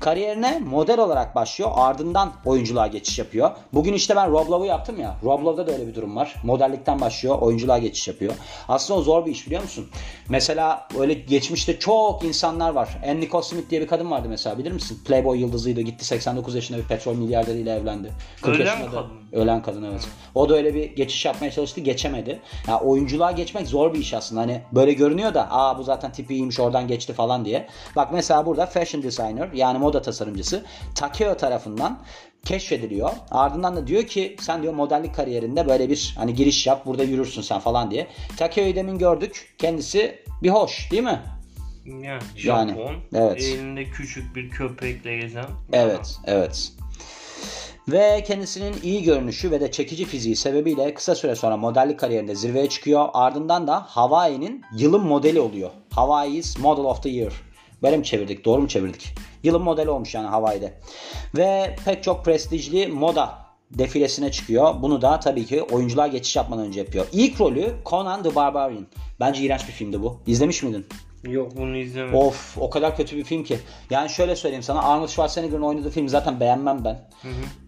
Kariyerine 0.00 0.58
model 0.58 0.98
olarak 0.98 1.34
başlıyor. 1.34 1.70
Ardından 1.74 2.32
oyunculuğa 2.44 2.86
geçiş 2.86 3.18
yapıyor. 3.18 3.50
Bugün 3.72 3.92
işte 3.92 4.16
ben 4.16 4.30
Rob 4.30 4.48
Love'u 4.48 4.66
yaptım 4.66 5.00
ya. 5.00 5.16
Rob 5.24 5.44
Love'da 5.44 5.66
da 5.66 5.72
öyle 5.72 5.86
bir 5.86 5.94
durum 5.94 6.16
var. 6.16 6.34
Modellikten 6.80 7.00
başlıyor. 7.00 7.38
Oyunculuğa 7.40 7.78
geçiş 7.78 8.08
yapıyor. 8.08 8.32
Aslında 8.68 9.00
o 9.00 9.02
zor 9.02 9.26
bir 9.26 9.30
iş 9.30 9.46
biliyor 9.46 9.62
musun? 9.62 9.88
Mesela 10.28 10.88
öyle 10.98 11.14
geçmişte 11.14 11.78
çok 11.78 12.24
insanlar 12.24 12.70
var. 12.70 12.88
Anne 13.04 13.20
Nicole 13.20 13.42
Smith 13.42 13.70
diye 13.70 13.80
bir 13.80 13.86
kadın 13.86 14.10
vardı 14.10 14.26
mesela 14.28 14.58
bilir 14.58 14.72
misin? 14.72 14.98
Playboy 15.06 15.40
yıldızıydı. 15.40 15.80
Gitti 15.80 16.04
89 16.04 16.54
yaşında 16.54 16.78
bir 16.78 16.84
petrol 16.84 17.14
milyarderiyle 17.14 17.72
evlendi. 17.72 18.12
40 18.42 18.56
Ölen 18.56 18.66
yaşında 18.66 18.86
da- 18.86 18.90
kadın. 18.90 19.10
Ölen 19.32 19.62
kadın 19.62 19.82
evet. 19.82 20.08
O 20.34 20.48
da 20.48 20.54
öyle 20.54 20.74
bir 20.74 20.84
geçiş 20.96 21.24
yapmaya 21.24 21.50
çalıştı. 21.50 21.80
Geçemedi. 21.80 22.40
Ya 22.68 22.80
oyunculuğa 22.80 23.30
geçmek 23.32 23.66
zor 23.66 23.94
bir 23.94 23.98
iş 23.98 24.14
aslında. 24.14 24.40
Hani 24.40 24.62
böyle 24.72 24.92
görünüyor 24.92 25.34
da 25.34 25.48
aa 25.50 25.78
bu 25.78 25.82
zaten 25.82 26.12
tipi 26.12 26.34
iyiymiş 26.34 26.60
oradan 26.60 26.88
geçti 26.88 27.12
falan 27.12 27.44
diye. 27.44 27.66
Bak 27.96 28.12
mesela 28.12 28.46
burada 28.46 28.66
fashion 28.66 29.02
designer 29.02 29.48
yani 29.54 29.78
moda 29.78 30.02
tasarımcısı 30.02 30.64
Takeo 30.94 31.36
tarafından 31.36 31.98
keşfediliyor. 32.44 33.10
Ardından 33.30 33.76
da 33.76 33.86
diyor 33.86 34.02
ki 34.04 34.36
sen 34.40 34.62
diyor 34.62 34.74
modellik 34.74 35.14
kariyerinde 35.14 35.68
böyle 35.68 35.90
bir 35.90 36.14
hani 36.18 36.34
giriş 36.34 36.66
yap 36.66 36.86
burada 36.86 37.02
yürürsün 37.04 37.42
sen 37.42 37.58
falan 37.58 37.90
diye. 37.90 38.06
Takeo'yu 38.36 38.74
demin 38.74 38.98
gördük. 38.98 39.54
Kendisi 39.58 40.18
bir 40.42 40.50
hoş 40.50 40.90
değil 40.90 41.02
mi? 41.02 41.20
Yani 41.86 42.18
Yani, 42.44 42.70
Japon. 42.70 42.94
evet. 43.14 43.42
Elinde 43.42 43.84
küçük 43.84 44.36
bir 44.36 44.50
köpekle 44.50 45.16
gezen. 45.16 45.44
Evet, 45.72 46.16
evet. 46.24 46.72
Ve 47.88 48.24
kendisinin 48.26 48.74
iyi 48.82 49.02
görünüşü 49.02 49.50
ve 49.50 49.60
de 49.60 49.70
çekici 49.70 50.04
fiziği 50.04 50.36
sebebiyle 50.36 50.94
kısa 50.94 51.14
süre 51.14 51.34
sonra 51.34 51.56
modellik 51.56 51.98
kariyerinde 51.98 52.34
zirveye 52.34 52.68
çıkıyor. 52.68 53.08
Ardından 53.12 53.66
da 53.66 53.82
Hawaii'nin 53.88 54.62
yılın 54.76 55.06
modeli 55.06 55.40
oluyor. 55.40 55.70
Hawaii's 55.90 56.58
Model 56.58 56.84
of 56.84 57.02
the 57.02 57.08
Year. 57.08 57.32
Böyle 57.82 57.96
mi 57.96 58.04
çevirdik? 58.04 58.44
Doğru 58.44 58.62
mu 58.62 58.68
çevirdik? 58.68 59.14
Yılın 59.42 59.62
modeli 59.62 59.90
olmuş 59.90 60.14
yani 60.14 60.26
Hawaii'de. 60.26 60.74
Ve 61.36 61.76
pek 61.84 62.02
çok 62.02 62.24
prestijli 62.24 62.86
moda 62.86 63.38
defilesine 63.70 64.30
çıkıyor. 64.30 64.74
Bunu 64.82 65.02
da 65.02 65.20
tabii 65.20 65.46
ki 65.46 65.62
oyunculuğa 65.62 66.06
geçiş 66.06 66.36
yapmadan 66.36 66.66
önce 66.66 66.80
yapıyor. 66.80 67.06
İlk 67.12 67.40
rolü 67.40 67.74
Conan 67.86 68.22
the 68.22 68.34
Barbarian. 68.34 68.86
Bence 69.20 69.42
iğrenç 69.42 69.68
bir 69.68 69.72
filmdi 69.72 70.02
bu. 70.02 70.20
İzlemiş 70.26 70.62
miydin? 70.62 70.86
Yok 71.24 71.56
bunu 71.56 71.76
izlemedim. 71.76 72.14
Of 72.14 72.58
o 72.58 72.70
kadar 72.70 72.96
kötü 72.96 73.16
bir 73.16 73.24
film 73.24 73.44
ki. 73.44 73.58
Yani 73.90 74.10
şöyle 74.10 74.36
söyleyeyim 74.36 74.62
sana 74.62 74.82
Arnold 74.82 75.08
Schwarzenegger'ın 75.08 75.62
oynadığı 75.62 75.90
filmi 75.90 76.10
zaten 76.10 76.40
beğenmem 76.40 76.84
ben. 76.84 77.08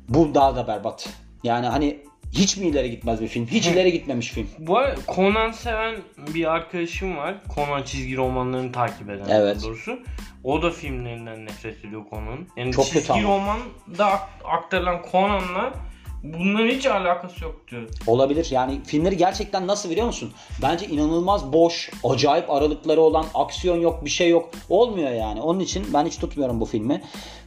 Bu 0.09 0.35
daha 0.35 0.57
da 0.57 0.67
berbat. 0.67 1.09
Yani 1.45 1.67
hani 1.67 2.05
hiç 2.33 2.57
mi 2.57 2.67
ileri 2.67 2.91
gitmez 2.91 3.21
bir 3.21 3.29
film? 3.29 3.47
Hiç 3.47 3.67
ileri 3.67 3.93
gitmemiş 3.93 4.29
film. 4.31 4.49
Bu 4.59 4.79
arada 4.79 5.01
Conan 5.15 5.51
seven 5.51 5.97
bir 6.35 6.53
arkadaşım 6.55 7.17
var. 7.17 7.35
Conan 7.55 7.83
çizgi 7.83 8.17
romanlarını 8.17 8.73
takip 8.73 9.11
eden 9.11 9.29
Evet. 9.29 9.63
doğrusu. 9.65 10.01
O 10.45 10.63
da 10.63 10.71
filmlerinden 10.71 11.47
nefret 11.47 11.85
ediyor 11.85 12.03
Conan'ın. 12.11 12.49
Yani 12.57 12.73
Çok 12.73 12.85
kötü 12.85 12.99
çizgi 12.99 13.13
ama. 13.13 13.23
romanda 13.23 14.07
ak- 14.13 14.29
aktarılan 14.45 15.03
Conan'la 15.13 15.73
bunların 16.23 16.69
hiç 16.69 16.87
alakası 16.87 17.45
yok 17.45 17.61
diyor. 17.71 17.83
Olabilir. 18.07 18.49
Yani 18.51 18.81
filmleri 18.85 19.17
gerçekten 19.17 19.67
nasıl 19.67 19.91
biliyor 19.91 20.07
musun? 20.07 20.33
Bence 20.63 20.87
inanılmaz 20.87 21.53
boş, 21.53 21.91
acayip 22.05 22.51
aralıkları 22.51 23.01
olan, 23.01 23.25
aksiyon 23.35 23.77
yok, 23.77 24.05
bir 24.05 24.11
şey 24.11 24.29
yok. 24.29 24.51
Olmuyor 24.69 25.11
yani. 25.11 25.41
Onun 25.41 25.61
için 25.61 25.87
ben 25.95 26.07
hiç 26.07 26.19
tutmuyorum 26.19 26.61
bu 26.61 26.65
filmi. 26.65 27.03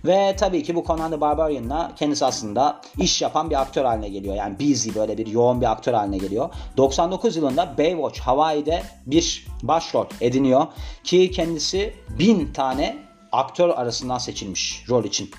Ve 0.06 0.36
tabii 0.40 0.64
ki 0.64 0.76
bu 0.76 0.84
Conan 0.88 1.12
the 1.12 1.22
Barbarian'la 1.22 1.92
kendisi 1.96 2.26
aslında 2.26 2.82
iş 3.00 3.22
yapan 3.22 3.50
bir 3.50 3.62
aktör 3.62 3.86
haline 3.86 4.10
geliyor. 4.10 4.36
Yani 4.36 4.60
busy 4.60 4.90
böyle 4.96 5.18
bir 5.18 5.28
yoğun 5.28 5.62
bir 5.62 5.72
aktör 5.72 5.94
haline 5.94 6.18
geliyor. 6.18 6.50
99 6.78 7.36
yılında 7.36 7.76
Baywatch 7.78 8.20
Hawaii'de 8.20 8.84
bir 9.06 9.48
başrol 9.64 10.06
ediniyor. 10.22 10.68
Ki 11.04 11.32
kendisi 11.32 11.94
bin 12.20 12.54
tane 12.54 13.05
aktör 13.38 13.70
arasından 13.70 14.18
seçilmiş 14.18 14.86
rol 14.90 15.04
için. 15.04 15.32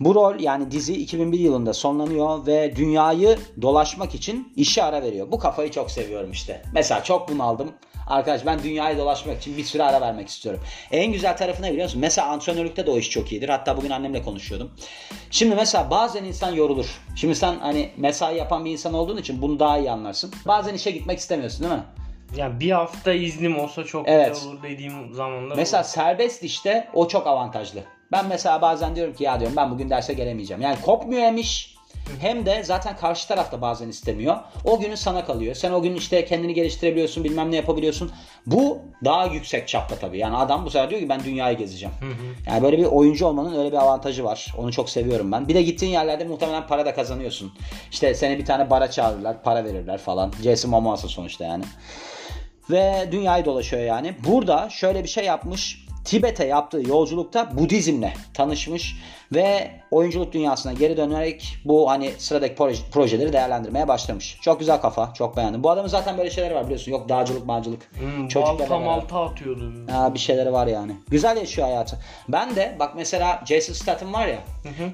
Bu 0.00 0.14
rol 0.14 0.40
yani 0.40 0.70
dizi 0.70 0.94
2001 0.94 1.38
yılında 1.38 1.74
sonlanıyor 1.74 2.46
ve 2.46 2.76
dünyayı 2.76 3.38
dolaşmak 3.62 4.14
için 4.14 4.52
işe 4.56 4.82
ara 4.82 5.02
veriyor. 5.02 5.32
Bu 5.32 5.38
kafayı 5.38 5.70
çok 5.70 5.90
seviyorum 5.90 6.30
işte. 6.30 6.62
Mesela 6.74 7.04
çok 7.04 7.28
bunaldım. 7.28 7.72
Arkadaş 8.08 8.46
ben 8.46 8.62
dünyayı 8.62 8.98
dolaşmak 8.98 9.38
için 9.38 9.56
bir 9.56 9.64
süre 9.64 9.82
ara 9.82 10.00
vermek 10.00 10.28
istiyorum. 10.28 10.60
En 10.90 11.12
güzel 11.12 11.36
tarafı 11.36 11.62
ne 11.62 11.70
biliyor 11.70 11.84
musun? 11.84 12.00
Mesela 12.00 12.28
antrenörlükte 12.28 12.86
de 12.86 12.90
o 12.90 12.98
iş 12.98 13.10
çok 13.10 13.32
iyidir. 13.32 13.48
Hatta 13.48 13.76
bugün 13.76 13.90
annemle 13.90 14.22
konuşuyordum. 14.22 14.70
Şimdi 15.30 15.54
mesela 15.54 15.90
bazen 15.90 16.24
insan 16.24 16.52
yorulur. 16.52 17.00
Şimdi 17.16 17.34
sen 17.34 17.58
hani 17.58 17.90
mesai 17.96 18.36
yapan 18.36 18.64
bir 18.64 18.70
insan 18.70 18.94
olduğun 18.94 19.16
için 19.16 19.42
bunu 19.42 19.58
daha 19.58 19.78
iyi 19.78 19.90
anlarsın. 19.90 20.32
Bazen 20.46 20.74
işe 20.74 20.90
gitmek 20.90 21.18
istemiyorsun 21.18 21.60
değil 21.60 21.72
mi? 21.72 21.84
Yani 22.36 22.60
bir 22.60 22.70
hafta 22.70 23.12
iznim 23.12 23.58
olsa 23.58 23.84
çok 23.84 24.08
Evet. 24.08 24.34
güzel 24.34 24.48
olur 24.48 24.62
dediğim 24.62 25.14
zamanlar 25.14 25.56
Mesela 25.56 25.82
olur. 25.82 25.90
serbest 25.90 26.42
işte 26.44 26.88
o 26.94 27.08
çok 27.08 27.26
avantajlı. 27.26 27.80
Ben 28.12 28.26
mesela 28.26 28.62
bazen 28.62 28.96
diyorum 28.96 29.14
ki 29.14 29.24
ya 29.24 29.40
diyorum 29.40 29.56
ben 29.56 29.70
bugün 29.70 29.90
derse 29.90 30.12
gelemeyeceğim. 30.14 30.62
Yani 30.62 30.76
kopmuyor 30.80 31.22
hem 31.22 31.36
iş 31.36 31.78
hem 32.20 32.46
de 32.46 32.62
zaten 32.64 32.96
karşı 32.96 33.28
taraf 33.28 33.52
da 33.52 33.60
bazen 33.60 33.88
istemiyor. 33.88 34.36
O 34.64 34.80
günü 34.80 34.96
sana 34.96 35.24
kalıyor. 35.24 35.54
Sen 35.54 35.72
o 35.72 35.82
gün 35.82 35.94
işte 35.94 36.24
kendini 36.24 36.54
geliştirebiliyorsun 36.54 37.24
bilmem 37.24 37.50
ne 37.50 37.56
yapabiliyorsun. 37.56 38.10
Bu 38.46 38.78
daha 39.04 39.26
yüksek 39.26 39.68
çapta 39.68 39.96
tabii. 39.96 40.18
Yani 40.18 40.36
adam 40.36 40.64
bu 40.64 40.70
sefer 40.70 40.90
diyor 40.90 41.00
ki 41.00 41.08
ben 41.08 41.24
dünyayı 41.24 41.56
gezeceğim. 41.58 41.94
Yani 42.46 42.62
böyle 42.62 42.78
bir 42.78 42.84
oyuncu 42.84 43.26
olmanın 43.26 43.58
öyle 43.58 43.72
bir 43.72 43.76
avantajı 43.76 44.24
var. 44.24 44.54
Onu 44.58 44.72
çok 44.72 44.90
seviyorum 44.90 45.32
ben. 45.32 45.48
Bir 45.48 45.54
de 45.54 45.62
gittiğin 45.62 45.92
yerlerde 45.92 46.24
muhtemelen 46.24 46.66
para 46.66 46.86
da 46.86 46.94
kazanıyorsun. 46.94 47.52
İşte 47.90 48.14
seni 48.14 48.38
bir 48.38 48.44
tane 48.44 48.70
bara 48.70 48.90
çağırırlar, 48.90 49.42
para 49.42 49.64
verirler 49.64 49.98
falan. 49.98 50.32
Jason 50.42 50.70
Momoa'sı 50.70 51.08
sonuçta 51.08 51.44
yani. 51.44 51.64
Ve 52.70 53.08
dünyayı 53.12 53.44
dolaşıyor 53.44 53.82
yani. 53.82 54.14
Burada 54.28 54.68
şöyle 54.70 55.04
bir 55.04 55.08
şey 55.08 55.24
yapmış. 55.24 55.88
Tibet'e 56.08 56.46
yaptığı 56.46 56.80
yolculukta 56.88 57.58
Budizmle 57.58 58.14
tanışmış 58.34 58.96
ve 59.32 59.70
oyunculuk 59.90 60.32
dünyasına 60.32 60.72
geri 60.72 60.96
dönerek 60.96 61.56
bu 61.64 61.90
hani 61.90 62.12
sıradaki 62.18 62.54
proje, 62.54 62.82
projeleri 62.92 63.32
değerlendirmeye 63.32 63.88
başlamış. 63.88 64.38
Çok 64.42 64.60
güzel 64.60 64.80
kafa, 64.80 65.14
çok 65.14 65.36
beğendim. 65.36 65.62
Bu 65.62 65.70
adamın 65.70 65.88
zaten 65.88 66.18
böyle 66.18 66.30
şeyleri 66.30 66.54
var 66.54 66.64
biliyorsun. 66.64 66.92
Yok 66.92 67.08
dağcılık, 67.08 67.46
mağcılık. 67.46 67.82
Hmm, 67.98 68.28
beraber. 68.58 68.86
malta 68.86 69.24
atıyordu. 69.24 69.72
Ha, 69.90 70.14
bir 70.14 70.18
şeyleri 70.18 70.52
var 70.52 70.66
yani. 70.66 70.92
Güzel 71.08 71.36
yaşıyor 71.36 71.66
hayatı. 71.66 71.98
Ben 72.28 72.56
de 72.56 72.76
bak 72.80 72.92
mesela 72.96 73.42
Jason 73.46 73.72
Statham 73.74 74.12
var 74.12 74.26
ya. 74.26 74.38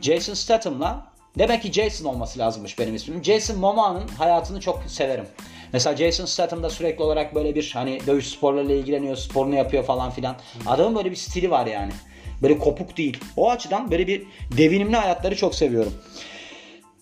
Jason 0.02 0.34
Statham'la 0.34 1.06
demek 1.38 1.62
ki 1.62 1.72
Jason 1.72 2.04
olması 2.04 2.38
lazımmış 2.38 2.78
benim 2.78 2.94
ismim. 2.94 3.24
Jason 3.24 3.58
Momoa'nın 3.58 4.08
hayatını 4.08 4.60
çok 4.60 4.82
severim. 4.86 5.26
Mesela 5.74 5.96
Jason 5.96 6.24
Statham 6.24 6.62
da 6.62 6.70
sürekli 6.70 7.02
olarak 7.02 7.34
böyle 7.34 7.54
bir 7.54 7.70
hani 7.74 8.06
dövüş 8.06 8.26
sporlarıyla 8.26 8.74
ilgileniyor, 8.74 9.16
sporunu 9.16 9.54
yapıyor 9.54 9.84
falan 9.84 10.10
filan. 10.10 10.36
Adamın 10.66 10.96
böyle 10.96 11.10
bir 11.10 11.16
stili 11.16 11.50
var 11.50 11.66
yani. 11.66 11.92
Böyle 12.42 12.58
kopuk 12.58 12.96
değil. 12.96 13.18
O 13.36 13.50
açıdan 13.50 13.90
böyle 13.90 14.06
bir 14.06 14.26
devinimli 14.56 14.96
hayatları 14.96 15.36
çok 15.36 15.54
seviyorum. 15.54 15.94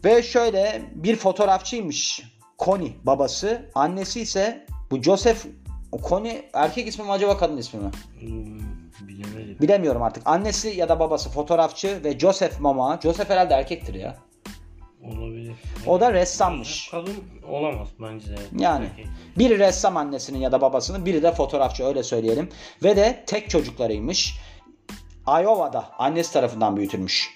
Ve 0.04 0.22
şöyle 0.22 0.82
bir 0.94 1.16
fotoğrafçıymış. 1.16 2.22
Connie 2.58 2.92
babası. 3.02 3.70
Annesi 3.74 4.20
ise 4.20 4.66
bu 4.90 5.02
Joseph 5.02 5.38
Connie 6.08 6.50
erkek 6.52 6.88
ismi 6.88 7.04
mi 7.04 7.12
acaba 7.12 7.38
kadın 7.38 7.56
ismi 7.56 7.80
mi? 7.80 7.90
Hmm, 8.20 9.08
bilemedim. 9.08 9.56
Bilemiyorum 9.60 10.02
artık. 10.02 10.22
Annesi 10.26 10.68
ya 10.68 10.88
da 10.88 11.00
babası 11.00 11.30
fotoğrafçı 11.30 12.04
ve 12.04 12.18
Joseph 12.18 12.60
Momoa. 12.60 13.00
Joseph 13.02 13.30
herhalde 13.30 13.54
erkektir 13.54 13.94
ya. 13.94 14.16
Olabilir. 15.02 15.52
O 15.86 16.00
da 16.00 16.12
ressammış. 16.12 16.88
Kadın 16.90 17.16
olamaz 17.48 17.88
bence. 18.00 18.34
Yani 18.58 18.86
Peki. 18.96 19.08
biri 19.38 19.58
ressam 19.58 19.96
annesinin 19.96 20.38
ya 20.38 20.52
da 20.52 20.60
babasının, 20.60 21.06
biri 21.06 21.22
de 21.22 21.32
fotoğrafçı 21.32 21.84
öyle 21.84 22.02
söyleyelim. 22.02 22.48
Ve 22.82 22.96
de 22.96 23.24
tek 23.26 23.50
çocuklarıymış. 23.50 24.38
Iowa'da 25.28 25.90
annesi 25.98 26.32
tarafından 26.32 26.76
büyütülmüş. 26.76 27.30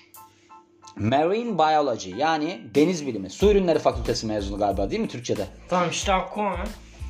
Marine 0.96 1.58
Biology 1.58 2.10
yani 2.16 2.60
deniz 2.74 3.06
bilimi. 3.06 3.30
Su 3.30 3.50
ürünleri 3.50 3.78
fakültesi 3.78 4.26
mezunu 4.26 4.58
galiba 4.58 4.90
değil 4.90 5.02
mi 5.02 5.08
Türkçe'de? 5.08 5.46
Tamam 5.68 5.90
işte 5.90 6.12
Aquaman. 6.12 6.66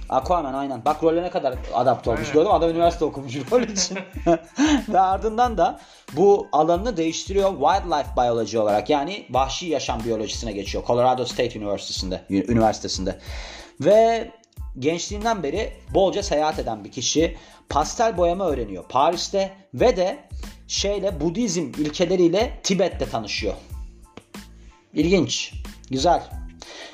Aquaman 0.08 0.54
aynen. 0.54 0.84
Bak 0.84 1.02
role 1.02 1.22
ne 1.22 1.30
kadar 1.30 1.54
adapte 1.74 2.10
olmuş 2.10 2.20
Aynen. 2.20 2.32
gördün 2.32 2.48
mü? 2.48 2.54
Adam 2.54 2.70
üniversite 2.70 3.04
okumuş 3.04 3.36
rol 3.52 3.62
için. 3.62 3.98
Ve 4.88 5.00
ardından 5.00 5.58
da 5.58 5.80
bu 6.12 6.48
alanını 6.52 6.96
değiştiriyor 6.96 7.50
Wildlife 7.50 8.16
Biology 8.16 8.58
olarak 8.58 8.90
yani 8.90 9.26
vahşi 9.30 9.66
yaşam 9.66 10.04
biyolojisine 10.04 10.52
geçiyor. 10.52 10.84
Colorado 10.86 11.24
State 11.24 11.58
Üniversitesi'nde. 11.58 12.22
Üniversitesinde. 12.30 13.18
Ve 13.80 14.30
gençliğinden 14.78 15.42
beri 15.42 15.72
bolca 15.94 16.22
seyahat 16.22 16.58
eden 16.58 16.84
bir 16.84 16.92
kişi. 16.92 17.36
Pastel 17.68 18.16
boyama 18.16 18.46
öğreniyor 18.46 18.84
Paris'te 18.88 19.52
ve 19.74 19.96
de 19.96 20.18
şeyle 20.68 21.20
Budizm 21.20 21.72
ilkeleriyle 21.78 22.60
Tibet'te 22.62 23.08
tanışıyor. 23.08 23.54
İlginç. 24.94 25.52
Güzel. 25.90 26.22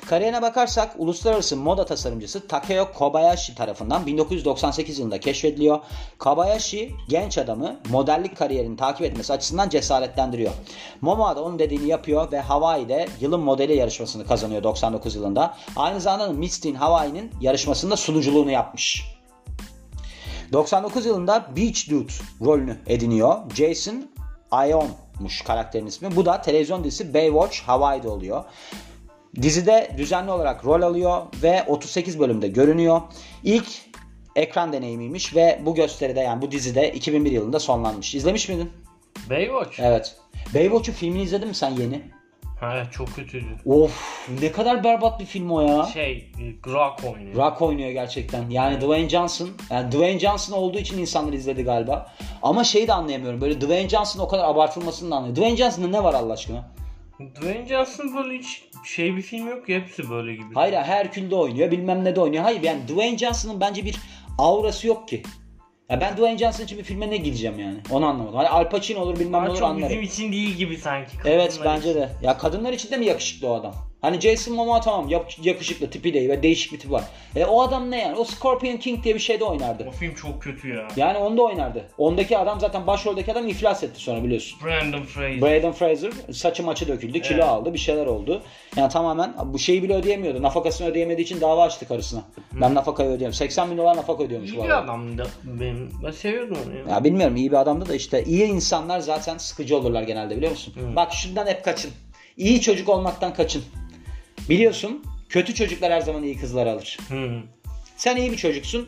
Kariyerine 0.09 0.41
bakarsak 0.41 0.95
uluslararası 0.97 1.57
moda 1.57 1.85
tasarımcısı 1.85 2.47
Takeo 2.47 2.91
Kobayashi 2.91 3.55
tarafından 3.55 4.05
1998 4.05 4.99
yılında 4.99 5.19
keşfediliyor. 5.19 5.79
Kobayashi 6.19 6.91
genç 7.09 7.37
adamı 7.37 7.79
modellik 7.89 8.37
kariyerini 8.37 8.77
takip 8.77 9.01
etmesi 9.01 9.33
açısından 9.33 9.69
cesaretlendiriyor. 9.69 10.51
Momoa 11.01 11.35
da 11.35 11.43
onun 11.43 11.59
dediğini 11.59 11.87
yapıyor 11.87 12.31
ve 12.31 12.39
Hawaii'de 12.39 13.07
yılın 13.21 13.39
modeli 13.39 13.75
yarışmasını 13.75 14.27
kazanıyor 14.27 14.63
99 14.63 15.15
yılında. 15.15 15.57
Aynı 15.75 16.01
zamanda 16.01 16.33
Miss 16.33 16.59
Teen 16.59 16.75
Hawaii'nin 16.75 17.31
yarışmasında 17.41 17.97
sunuculuğunu 17.97 18.51
yapmış. 18.51 19.03
99 20.53 21.05
yılında 21.05 21.45
Beach 21.57 21.89
Dude 21.89 22.13
rolünü 22.41 22.77
ediniyor. 22.87 23.37
Jason 23.55 24.05
Ion'muş 24.51 25.41
karakterin 25.41 25.85
ismi. 25.85 26.15
Bu 26.15 26.25
da 26.25 26.41
televizyon 26.41 26.83
dizisi 26.83 27.13
Baywatch 27.13 27.59
Hawaii'de 27.59 28.09
oluyor. 28.09 28.43
Dizide 29.41 29.91
düzenli 29.97 30.31
olarak 30.31 30.65
rol 30.65 30.81
alıyor 30.81 31.21
ve 31.43 31.63
38 31.67 32.19
bölümde 32.19 32.47
görünüyor. 32.47 33.01
İlk 33.43 33.67
ekran 34.35 34.73
deneyimiymiş 34.73 35.35
ve 35.35 35.61
bu 35.65 35.75
gösteride 35.75 36.19
yani 36.19 36.41
bu 36.41 36.51
dizide 36.51 36.91
2001 36.91 37.31
yılında 37.31 37.59
sonlanmış. 37.59 38.15
İzlemiş 38.15 38.49
miydin? 38.49 38.71
Baywatch. 39.29 39.79
Evet. 39.79 40.15
Baywatch'un 40.55 40.93
filmini 40.93 41.21
izledin 41.21 41.47
mi 41.47 41.55
sen 41.55 41.69
yeni? 41.69 42.01
Ha 42.59 42.83
çok 42.91 43.15
kötüydü. 43.15 43.45
Of 43.65 44.29
ne 44.41 44.51
kadar 44.51 44.83
berbat 44.83 45.19
bir 45.19 45.25
film 45.25 45.51
o 45.51 45.61
ya. 45.61 45.83
Şey, 45.83 46.31
Rock 46.67 47.03
oynuyor. 47.13 47.35
Rock 47.35 47.61
oynuyor 47.61 47.91
gerçekten. 47.91 48.49
Yani 48.49 48.81
Dwayne 48.81 49.09
Johnson, 49.09 49.49
yani 49.69 49.91
Dwayne 49.91 50.19
Johnson 50.19 50.57
olduğu 50.57 50.77
için 50.77 50.97
insanlar 50.97 51.33
izledi 51.33 51.63
galiba. 51.63 52.11
Ama 52.41 52.63
şeyi 52.63 52.87
de 52.87 52.93
anlayamıyorum. 52.93 53.41
Böyle 53.41 53.61
Dwayne 53.61 53.89
Johnson 53.89 54.19
o 54.19 54.27
kadar 54.27 54.43
abartılmasını 54.43 55.11
da 55.11 55.15
anlıyorum. 55.15 55.35
Dwayne 55.35 55.57
Johnson'da 55.57 55.87
ne 55.87 56.03
var 56.03 56.13
Allah 56.13 56.33
aşkına? 56.33 56.72
Dwayne 57.19 57.67
Johnson 57.67 58.15
böyle 58.15 58.37
hiç 58.37 58.63
şey 58.85 59.15
bir 59.15 59.21
film 59.21 59.47
yok 59.47 59.65
ki 59.65 59.75
hepsi 59.75 60.09
böyle 60.09 60.33
gibi. 60.33 60.53
Hayır 60.53 60.73
Herkül'de 60.73 61.35
oynuyor 61.35 61.71
bilmem 61.71 62.03
ne 62.05 62.15
de 62.15 62.21
oynuyor. 62.21 62.43
Hayır 62.43 62.63
yani 62.63 62.87
Dwayne 62.87 63.17
Johnson'ın 63.17 63.61
bence 63.61 63.85
bir 63.85 63.95
aurası 64.37 64.87
yok 64.87 65.07
ki. 65.07 65.23
Ya 65.89 66.01
ben 66.01 66.13
Dwayne 66.13 66.37
Johnson 66.37 66.63
için 66.63 66.77
bir 66.77 66.83
filme 66.83 67.09
ne 67.09 67.17
gideceğim 67.17 67.59
yani? 67.59 67.77
Onu 67.91 68.05
anlamadım. 68.05 68.35
Hani 68.35 68.49
Al 68.49 68.69
Pacino 68.69 68.99
olur 68.99 69.19
bilmem 69.19 69.43
ne 69.43 69.49
olur 69.49 69.57
çok 69.59 69.67
anlarım. 69.67 69.89
bizim 69.89 70.01
için 70.01 70.31
değil 70.31 70.55
gibi 70.55 70.77
sanki. 70.77 71.11
Evet 71.25 71.59
bence 71.65 71.89
için. 71.89 71.99
de. 71.99 72.09
Ya 72.21 72.37
kadınlar 72.37 72.73
için 72.73 72.91
de 72.91 72.97
mi 72.97 73.05
yakışıklı 73.05 73.49
o 73.49 73.53
adam? 73.53 73.73
Hani 74.03 74.21
Jason 74.21 74.55
Momoa 74.55 74.81
tamam 74.81 75.09
yap- 75.09 75.31
yakışıklı 75.43 75.89
tipi 75.89 76.13
değil 76.13 76.29
ve 76.29 76.43
değişik 76.43 76.73
bir 76.73 76.79
tipi 76.79 76.91
var. 76.93 77.03
E 77.35 77.45
o 77.45 77.61
adam 77.61 77.91
ne 77.91 77.99
yani? 78.01 78.15
O 78.15 78.23
Scorpion 78.23 78.77
King 78.77 79.03
diye 79.03 79.15
bir 79.15 79.19
şeyde 79.19 79.43
oynardı. 79.43 79.85
O 79.89 79.91
film 79.91 80.15
çok 80.15 80.41
kötü 80.41 80.69
ya. 80.69 80.87
Yani 80.95 81.17
onda 81.17 81.41
oynardı. 81.41 81.85
Ondaki 81.97 82.37
adam 82.37 82.59
zaten 82.59 82.87
başroldeki 82.87 83.31
adam 83.31 83.47
iflas 83.47 83.83
etti 83.83 83.99
sonra 83.99 84.23
biliyorsun. 84.23 84.59
Brandon 84.65 85.03
Fraser. 85.03 85.41
Brandon 85.41 85.71
Fraser 85.71 86.11
saçı 86.33 86.63
maçı 86.63 86.87
döküldü, 86.87 87.21
kilo 87.21 87.35
Evet. 87.35 87.43
aldı, 87.45 87.73
bir 87.73 87.79
şeyler 87.79 88.05
oldu. 88.05 88.41
Yani 88.75 88.89
tamamen 88.91 89.33
bu 89.45 89.59
şeyi 89.59 89.83
bile 89.83 89.93
ödeyemiyordu. 89.95 90.41
Nafakasını 90.41 90.87
ödeyemediği 90.87 91.25
için 91.25 91.41
dava 91.41 91.63
açtı 91.63 91.87
karısına. 91.87 92.21
Ben 92.61 92.75
nafakayı 92.75 93.09
ödeyemem. 93.09 93.33
80 93.33 93.71
bin 93.71 93.77
dolar 93.77 93.97
nafaka 93.97 94.23
ödüyormuş 94.23 94.51
İyi 94.51 94.63
bir 94.63 94.77
adamdı 94.77 95.27
benim. 95.43 95.89
Ben 96.05 96.11
seviyordum 96.11 96.57
onu 96.67 96.75
ya. 96.77 96.95
Ya 96.95 97.03
bilmiyorum 97.03 97.35
iyi 97.35 97.51
bir 97.51 97.57
adamdı 97.57 97.89
da 97.89 97.95
işte 97.95 98.23
iyi 98.23 98.43
insanlar 98.45 98.99
zaten 98.99 99.37
sıkıcı 99.37 99.77
olurlar 99.77 100.03
genelde 100.03 100.37
biliyor 100.37 100.51
musun? 100.51 100.73
Bak 100.95 101.13
şundan 101.13 101.47
hep 101.47 101.63
kaçın. 101.65 101.91
İyi 102.37 102.61
çocuk 102.61 102.89
olmaktan 102.89 103.33
kaçın. 103.33 103.63
Biliyorsun 104.49 105.03
kötü 105.29 105.55
çocuklar 105.55 105.91
her 105.91 106.01
zaman 106.01 106.23
iyi 106.23 106.37
kızlar 106.37 106.67
alır. 106.67 106.97
Hı. 107.09 107.39
Sen 107.97 108.15
iyi 108.17 108.31
bir 108.31 108.37
çocuksun. 108.37 108.87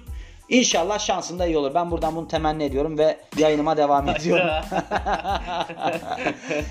İnşallah 0.49 0.99
şansın 0.99 1.39
da 1.39 1.45
iyi 1.45 1.57
olur. 1.57 1.73
Ben 1.73 1.91
buradan 1.91 2.15
bunu 2.15 2.27
temenni 2.27 2.63
ediyorum 2.63 2.97
ve 2.97 3.17
yayınıma 3.37 3.77
devam 3.77 4.09
ediyorum. 4.09 4.49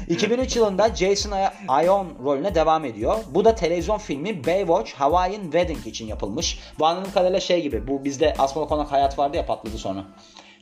2003 0.09 0.57
yılında 0.57 0.95
Jason 0.95 1.33
Ion 1.85 2.09
rolüne 2.25 2.55
devam 2.55 2.85
ediyor. 2.85 3.17
Bu 3.31 3.45
da 3.45 3.55
televizyon 3.55 3.99
filmi 3.99 4.47
Baywatch 4.47 4.93
Hawaiian 4.93 5.43
Wedding 5.43 5.87
için 5.87 6.07
yapılmış. 6.07 6.59
Bu 6.79 6.87
anladığım 6.87 7.13
kadarıyla 7.13 7.41
şey 7.41 7.63
gibi. 7.63 7.87
Bu 7.89 8.05
bizde 8.05 8.35
Asmalı 8.39 8.69
Konak 8.69 8.93
Hayat 8.93 9.19
vardı 9.19 9.37
ya 9.37 9.47
patladı 9.47 9.79
sonra. 9.79 10.05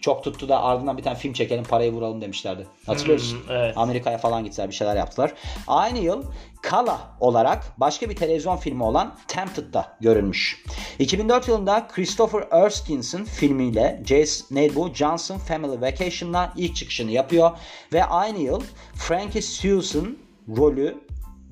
Çok 0.02 0.24
tuttu 0.24 0.48
da 0.48 0.62
ardından 0.62 0.98
bir 0.98 1.02
tane 1.02 1.16
film 1.16 1.32
çekelim 1.32 1.64
parayı 1.64 1.92
vuralım 1.92 2.20
demişlerdi. 2.20 2.66
Hatırlıyorsun. 2.86 3.38
Hmm, 3.38 3.56
evet. 3.56 3.78
Amerika'ya 3.78 4.18
falan 4.18 4.44
gittiler 4.44 4.68
bir 4.68 4.74
şeyler 4.74 4.96
yaptılar. 4.96 5.32
Aynı 5.66 5.98
yıl 5.98 6.24
Kala 6.62 7.00
olarak 7.20 7.64
başka 7.76 8.10
bir 8.10 8.16
televizyon 8.16 8.56
filmi 8.56 8.82
olan 8.82 9.14
Tempted'da 9.28 9.96
görülmüş. 10.00 10.64
2004 10.98 11.48
yılında 11.48 11.86
Christopher 11.86 12.44
Erskine's'in 12.50 13.24
filmiyle 13.24 14.02
Jason, 14.06 14.56
neydi 14.56 14.74
bu? 14.74 14.94
Johnson 14.94 15.38
Family 15.38 15.80
Vacation'la 15.80 16.52
ilk 16.56 16.76
çıkışını 16.76 17.10
yapıyor. 17.10 17.50
Ve 17.92 18.04
aynı 18.04 18.38
yıl 18.38 18.62
Frankie 18.94 19.42
Sue'sun 19.42 20.18
rolü 20.56 20.98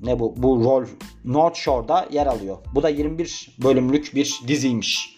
ne 0.01 0.19
bu? 0.19 0.33
Bu 0.37 0.63
rol 0.63 0.85
North 1.25 1.57
Shore'da 1.57 2.07
yer 2.11 2.27
alıyor. 2.27 2.57
Bu 2.75 2.83
da 2.83 2.89
21 2.89 3.57
bölümlük 3.63 4.15
bir 4.15 4.41
diziymiş. 4.47 5.15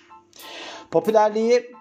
Popülerliği 0.91 1.73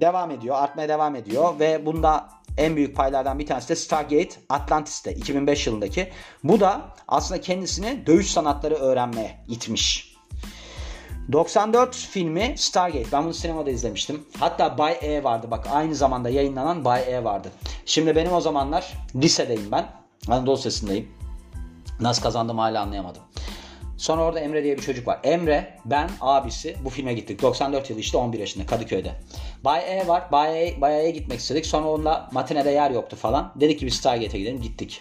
devam 0.00 0.30
ediyor, 0.30 0.56
artmaya 0.56 0.88
devam 0.88 1.16
ediyor 1.16 1.58
ve 1.60 1.86
bunda 1.86 2.28
en 2.56 2.76
büyük 2.76 2.96
paylardan 2.96 3.38
bir 3.38 3.46
tanesi 3.46 3.68
de 3.68 3.76
Stargate 3.76 4.30
Atlantis'te 4.48 5.12
2005 5.14 5.66
yılındaki. 5.66 6.08
Bu 6.44 6.60
da 6.60 6.80
aslında 7.08 7.40
kendisini 7.40 8.06
dövüş 8.06 8.30
sanatları 8.30 8.74
öğrenmeye 8.74 9.40
itmiş. 9.48 10.18
94 11.32 11.96
filmi 11.96 12.54
Stargate. 12.56 13.12
Ben 13.12 13.24
bunu 13.24 13.34
sinemada 13.34 13.70
izlemiştim. 13.70 14.26
Hatta 14.40 14.78
Bay 14.78 14.98
E 15.02 15.24
vardı. 15.24 15.46
Bak 15.50 15.66
aynı 15.72 15.94
zamanda 15.94 16.30
yayınlanan 16.30 16.84
Bay 16.84 17.14
E 17.14 17.24
vardı. 17.24 17.48
Şimdi 17.86 18.16
benim 18.16 18.32
o 18.32 18.40
zamanlar 18.40 18.92
lisedeyim 19.16 19.72
ben. 19.72 19.86
Anadolu 20.28 20.56
Lisesi'ndeyim. 20.56 21.08
Nasıl 22.00 22.22
kazandım 22.22 22.58
hala 22.58 22.82
anlayamadım. 22.82 23.22
Sonra 23.98 24.22
orada 24.22 24.40
Emre 24.40 24.64
diye 24.64 24.76
bir 24.76 24.82
çocuk 24.82 25.06
var. 25.06 25.18
Emre, 25.24 25.78
ben, 25.84 26.10
abisi 26.20 26.76
bu 26.84 26.90
filme 26.90 27.14
gittik. 27.14 27.42
94 27.42 27.90
yılı 27.90 28.00
işte 28.00 28.16
11 28.18 28.38
yaşında 28.38 28.66
Kadıköy'de. 28.66 29.12
Bay 29.64 29.98
E 29.98 30.08
var. 30.08 30.32
Bay, 30.32 30.68
e, 30.68 30.80
Bay 30.80 31.00
E'ye 31.00 31.10
gitmek 31.10 31.38
istedik. 31.40 31.66
Sonra 31.66 31.88
onunla 31.88 32.28
matinede 32.32 32.70
yer 32.70 32.90
yoktu 32.90 33.16
falan. 33.16 33.52
Dedik 33.56 33.78
ki 33.78 33.86
biz 33.86 33.94
Stargate'e 33.94 34.40
gidelim. 34.40 34.60
Gittik. 34.62 35.00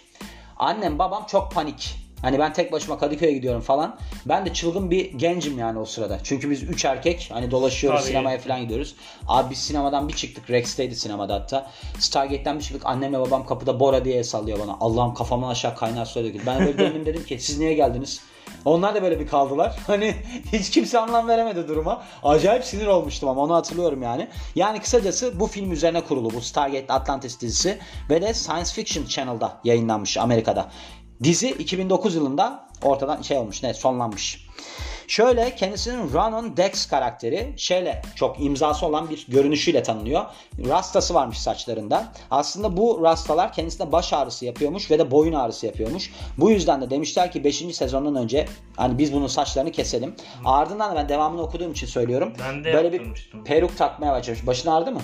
Annem 0.58 1.00
babam 1.00 1.26
çok 1.28 1.52
panik. 1.52 1.96
Hani 2.22 2.40
ben 2.40 2.54
tek 2.54 2.72
başıma 2.72 2.98
Kadıköy'e 2.98 3.32
gidiyorum 3.32 3.62
falan. 3.62 3.98
Ben 4.26 4.46
de 4.46 4.54
çılgın 4.54 4.92
bir 4.92 5.14
gencim 5.14 5.60
yani 5.60 5.80
o 5.80 5.86
sırada. 5.86 6.20
Çünkü 6.24 6.50
biz 6.50 6.64
üç 6.64 6.86
erkek 6.86 7.30
hani 7.34 7.52
dolaşıyoruz 7.52 8.00
Tabii. 8.02 8.10
sinemaya 8.10 8.38
falan 8.38 8.62
gidiyoruz. 8.62 8.96
Abi 9.28 9.50
biz 9.52 9.58
sinemadan 9.60 10.08
bir 10.08 10.14
çıktık. 10.14 10.50
Rex'teydi 10.50 10.96
sinemada 10.96 11.34
hatta. 11.36 11.72
Stargate'den 12.00 12.60
bir 12.60 12.64
çıktık. 12.64 12.86
Annemle 12.86 13.20
babam 13.20 13.46
kapıda 13.46 13.80
Bora 13.80 14.06
diye 14.06 14.24
sallıyor 14.24 14.60
bana. 14.60 14.78
Allah'ım 14.82 15.14
kafamdan 15.14 15.50
aşağı 15.50 15.76
kaynar 15.76 16.06
su 16.06 16.24
döküldü. 16.24 16.44
Ben 16.46 16.60
böyle 16.60 16.78
döndüm 16.78 17.06
dedim 17.06 17.24
ki 17.26 17.40
siz 17.40 17.60
niye 17.60 17.74
geldiniz? 17.74 18.22
Onlar 18.66 18.96
da 18.96 19.02
böyle 19.02 19.20
bir 19.20 19.28
kaldılar. 19.28 19.76
Hani 19.88 20.16
hiç 20.54 20.70
kimse 20.70 21.00
anlam 21.00 21.28
veremedi 21.28 21.68
duruma. 21.68 22.04
Acayip 22.24 22.66
sinir 22.66 22.88
olmuştum 22.88 23.30
ama 23.30 23.42
onu 23.42 23.56
hatırlıyorum 23.56 24.02
yani. 24.02 24.28
Yani 24.56 24.80
kısacası 24.80 25.40
bu 25.40 25.48
film 25.48 25.72
üzerine 25.72 26.02
kurulu 26.02 26.34
bu 26.34 26.42
Stargate 26.42 26.94
Atlantis 26.94 27.42
dizisi 27.42 27.78
ve 28.10 28.22
de 28.22 28.34
Science 28.34 28.74
Fiction 28.74 29.06
Channel'da 29.06 29.58
yayınlanmış 29.64 30.18
Amerika'da. 30.18 30.72
Dizi 31.24 31.50
2009 31.50 32.16
yılında 32.16 32.68
ortadan 32.84 33.22
şey 33.22 33.38
olmuş 33.38 33.64
ne 33.64 33.74
sonlanmış. 33.74 34.48
Şöyle 35.08 35.56
kendisinin 35.56 36.14
Ronan 36.14 36.58
Dex 36.58 36.86
karakteri 36.86 37.54
şeyle 37.58 38.02
çok 38.16 38.40
imzası 38.40 38.86
olan 38.86 39.10
bir 39.10 39.26
görünüşüyle 39.28 39.84
tanınıyor. 39.84 40.26
Rastası 40.68 41.14
varmış 41.14 41.38
saçlarında. 41.38 42.14
Aslında 42.32 42.78
bu 42.78 43.00
rastalar 43.04 43.54
kendisine 43.54 43.92
baş 43.92 44.14
ağrısı 44.14 44.46
yapıyormuş 44.46 44.92
ve 44.92 45.00
de 45.00 45.12
boyun 45.12 45.34
ağrısı 45.34 45.66
yapıyormuş. 45.66 46.12
Bu 46.38 46.52
yüzden 46.52 46.82
de 46.82 46.90
demişler 46.90 47.32
ki 47.32 47.44
5. 47.44 47.56
sezondan 47.76 48.16
önce 48.16 48.46
hani 48.78 48.98
biz 48.98 49.14
bunun 49.14 49.28
saçlarını 49.28 49.72
keselim. 49.72 50.16
Ardından 50.46 50.92
da 50.92 50.96
ben 50.96 51.10
devamını 51.10 51.42
okuduğum 51.42 51.72
için 51.72 51.88
söylüyorum. 51.88 52.34
Ben 52.48 52.64
de 52.64 52.74
Böyle 52.74 52.94
bir 52.94 53.32
peruk 53.46 53.78
takmaya 53.78 54.12
başlamış. 54.14 54.48
Başın 54.48 54.70
ağrıdı 54.70 54.92
mı? 54.92 55.02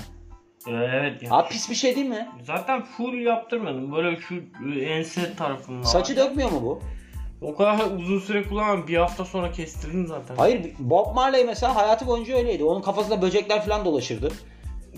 Ee, 0.68 0.72
evet. 0.72 1.24
ya. 1.24 1.32
Abi 1.32 1.50
pis 1.50 1.70
bir 1.70 1.76
şey 1.76 1.96
değil 1.96 2.08
mi? 2.08 2.30
Zaten 2.44 2.84
full 2.84 3.14
yaptırmadım. 3.14 3.92
Böyle 3.92 4.18
şu 4.22 4.36
ense 4.80 5.36
tarafında. 5.36 5.84
Saçı 5.84 6.16
dökmüyor 6.18 6.52
mu 6.52 6.62
bu? 6.64 6.82
O 7.44 7.56
kadar 7.56 7.92
uzun 8.00 8.20
süre 8.20 8.44
kullanmam. 8.44 8.88
Bir 8.88 8.98
hafta 8.98 9.26
sonra 9.26 9.52
kestirdim 9.52 10.08
zaten. 10.08 10.36
Hayır 10.36 10.62
Bob 10.80 11.16
Marley 11.16 11.44
mesela 11.44 11.76
hayatı 11.76 12.08
boyunca 12.08 12.38
öyleydi. 12.38 12.64
Onun 12.64 12.82
kafasında 12.82 13.22
böcekler 13.22 13.66
falan 13.66 13.86
dolaşırdı. 13.86 14.32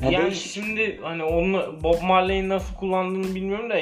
Yani 0.02 0.14
Yani 0.14 0.26
değişik- 0.26 0.52
şimdi 0.52 1.00
hani 1.04 1.24
onu 1.24 1.76
Bob 1.84 2.02
Marley'in 2.02 2.50
nasıl 2.50 2.76
kullandığını 2.76 3.36
bilmiyorum 3.36 3.70
da 3.70 3.76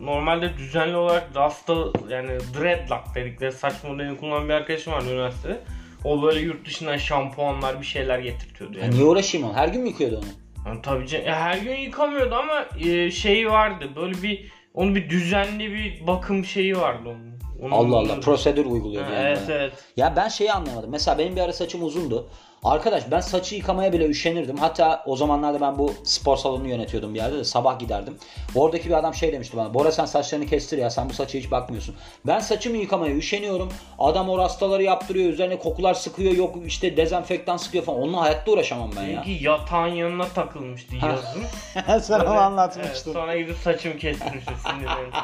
normalde 0.00 0.56
düzenli 0.58 0.96
olarak 0.96 1.28
rasta 1.36 1.74
yani 2.08 2.30
dreadlock 2.58 3.14
dedikleri 3.14 3.52
saç 3.52 3.74
modelini 3.84 4.16
kullanan 4.16 4.48
bir 4.48 4.54
arkadaşım 4.54 4.92
vardı 4.92 5.10
üniversitede. 5.12 5.60
O 6.04 6.22
böyle 6.22 6.40
yurt 6.40 6.66
dışından 6.66 6.96
şampuanlar 6.96 7.80
bir 7.80 7.86
şeyler 7.86 8.18
getirtiyordu 8.18 8.78
Ya 8.78 8.84
yani. 8.84 8.94
niye 8.94 9.04
uğraşayım 9.04 9.46
onu? 9.46 9.56
Her 9.56 9.68
gün 9.68 9.82
mü 9.82 9.88
yıkıyordu 9.88 10.16
onu? 10.16 10.24
Yani 10.66 10.82
tabii 10.82 11.06
can- 11.06 11.22
ya 11.22 11.40
her 11.40 11.58
gün 11.58 11.76
yıkamıyordu 11.76 12.34
ama 12.34 12.66
şeyi 13.10 13.50
vardı. 13.50 13.84
Böyle 13.96 14.22
bir 14.22 14.52
onun 14.74 14.94
bir 14.94 15.10
düzenli 15.10 15.72
bir 15.72 16.06
bakım 16.06 16.44
şeyi 16.44 16.76
vardı 16.78 17.08
onun. 17.08 17.29
Onun- 17.62 17.70
Allah 17.70 17.96
Allah 17.96 18.20
prosedür 18.20 18.66
uyguluyordu 18.66 19.10
Ha, 19.10 19.14
yani. 19.14 19.28
Evet 19.28 19.42
evet. 19.48 19.72
Ya 19.96 20.16
ben 20.16 20.28
şeyi 20.28 20.52
anlamadım. 20.52 20.90
Mesela 20.90 21.18
benim 21.18 21.36
bir 21.36 21.40
ara 21.40 21.52
saçım 21.52 21.84
uzundu. 21.84 22.26
Arkadaş 22.64 23.10
ben 23.10 23.20
saçı 23.20 23.54
yıkamaya 23.54 23.92
bile 23.92 24.06
üşenirdim. 24.06 24.56
Hatta 24.56 25.02
o 25.06 25.16
zamanlarda 25.16 25.60
ben 25.60 25.78
bu 25.78 25.92
spor 26.04 26.36
salonunu 26.36 26.68
yönetiyordum 26.68 27.14
bir 27.14 27.18
yerde 27.18 27.38
de 27.38 27.44
sabah 27.44 27.78
giderdim. 27.78 28.16
Oradaki 28.54 28.88
bir 28.88 28.94
adam 28.94 29.14
şey 29.14 29.32
demişti 29.32 29.56
bana. 29.56 29.74
Bora 29.74 29.92
sen 29.92 30.04
saçlarını 30.04 30.46
kestir 30.46 30.78
ya 30.78 30.90
sen 30.90 31.08
bu 31.08 31.12
saça 31.12 31.38
hiç 31.38 31.50
bakmıyorsun. 31.50 31.94
Ben 32.26 32.38
saçımı 32.38 32.76
yıkamaya 32.76 33.14
üşeniyorum. 33.16 33.68
Adam 33.98 34.28
o 34.30 34.38
rastaları 34.38 34.82
yaptırıyor. 34.82 35.32
Üzerine 35.32 35.58
kokular 35.58 35.94
sıkıyor. 35.94 36.32
Yok 36.32 36.54
işte 36.66 36.96
dezenfektan 36.96 37.56
sıkıyor 37.56 37.84
falan. 37.84 38.00
Onunla 38.00 38.20
hayatta 38.20 38.50
uğraşamam 38.52 38.90
ben 38.96 39.02
ya. 39.02 39.22
Çünkü 39.24 39.44
yatağın 39.44 39.94
yanına 39.94 40.28
takılmıştı 40.28 40.94
yazın. 40.96 41.42
sen 42.02 42.14
onu 42.20 42.28
Evet, 42.28 42.38
anlatmıştın. 42.40 43.12
sonra 43.12 43.36
gidip 43.36 43.56
saçımı 43.56 43.98
kestirmiştim 43.98 44.54
sinirlendim. 44.66 45.12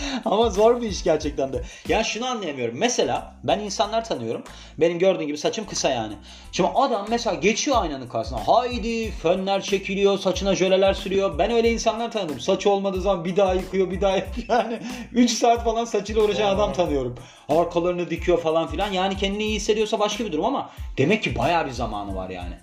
Ama 0.24 0.50
zor 0.50 0.80
bir 0.80 0.88
iş 0.88 1.04
gerçekten 1.04 1.52
de. 1.52 1.62
Ya 1.88 2.04
şunu 2.04 2.26
anlayamıyorum. 2.26 2.78
Mesela 2.78 3.34
ben 3.44 3.58
insanlar 3.58 4.04
tanıyorum. 4.04 4.42
Benim 4.78 4.98
gördüğün 4.98 5.26
gibi 5.26 5.38
saçım 5.38 5.66
kısa 5.66 5.90
yani. 5.90 6.14
Şimdi 6.52 6.70
adam 6.74 7.06
mesela 7.10 7.34
geçiyor 7.34 7.82
aynanın 7.82 8.08
karşısına. 8.08 8.48
Haydi 8.48 9.10
fönler 9.10 9.62
çekiliyor, 9.62 10.18
saçına 10.18 10.54
jöleler 10.54 10.94
sürüyor. 10.94 11.38
Ben 11.38 11.50
öyle 11.50 11.72
insanlar 11.72 12.12
tanıdım. 12.12 12.40
Saçı 12.40 12.70
olmadığı 12.70 13.00
zaman 13.00 13.24
bir 13.24 13.36
daha 13.36 13.54
yıkıyor, 13.54 13.90
bir 13.90 14.00
daha 14.00 14.16
yıkıyor. 14.16 14.30
Yani 14.50 14.80
3 15.12 15.30
saat 15.30 15.64
falan 15.64 15.84
saçıyla 15.84 16.22
uğraşan 16.22 16.48
adam 16.48 16.72
tanıyorum. 16.72 17.14
Arkalarını 17.48 18.10
dikiyor 18.10 18.40
falan 18.40 18.68
filan. 18.68 18.92
Yani 18.92 19.16
kendini 19.16 19.42
iyi 19.42 19.54
hissediyorsa 19.54 19.98
başka 19.98 20.24
bir 20.24 20.32
durum 20.32 20.44
ama 20.44 20.70
demek 20.98 21.22
ki 21.22 21.38
bayağı 21.38 21.66
bir 21.66 21.70
zamanı 21.70 22.16
var 22.16 22.30
yani. 22.30 22.54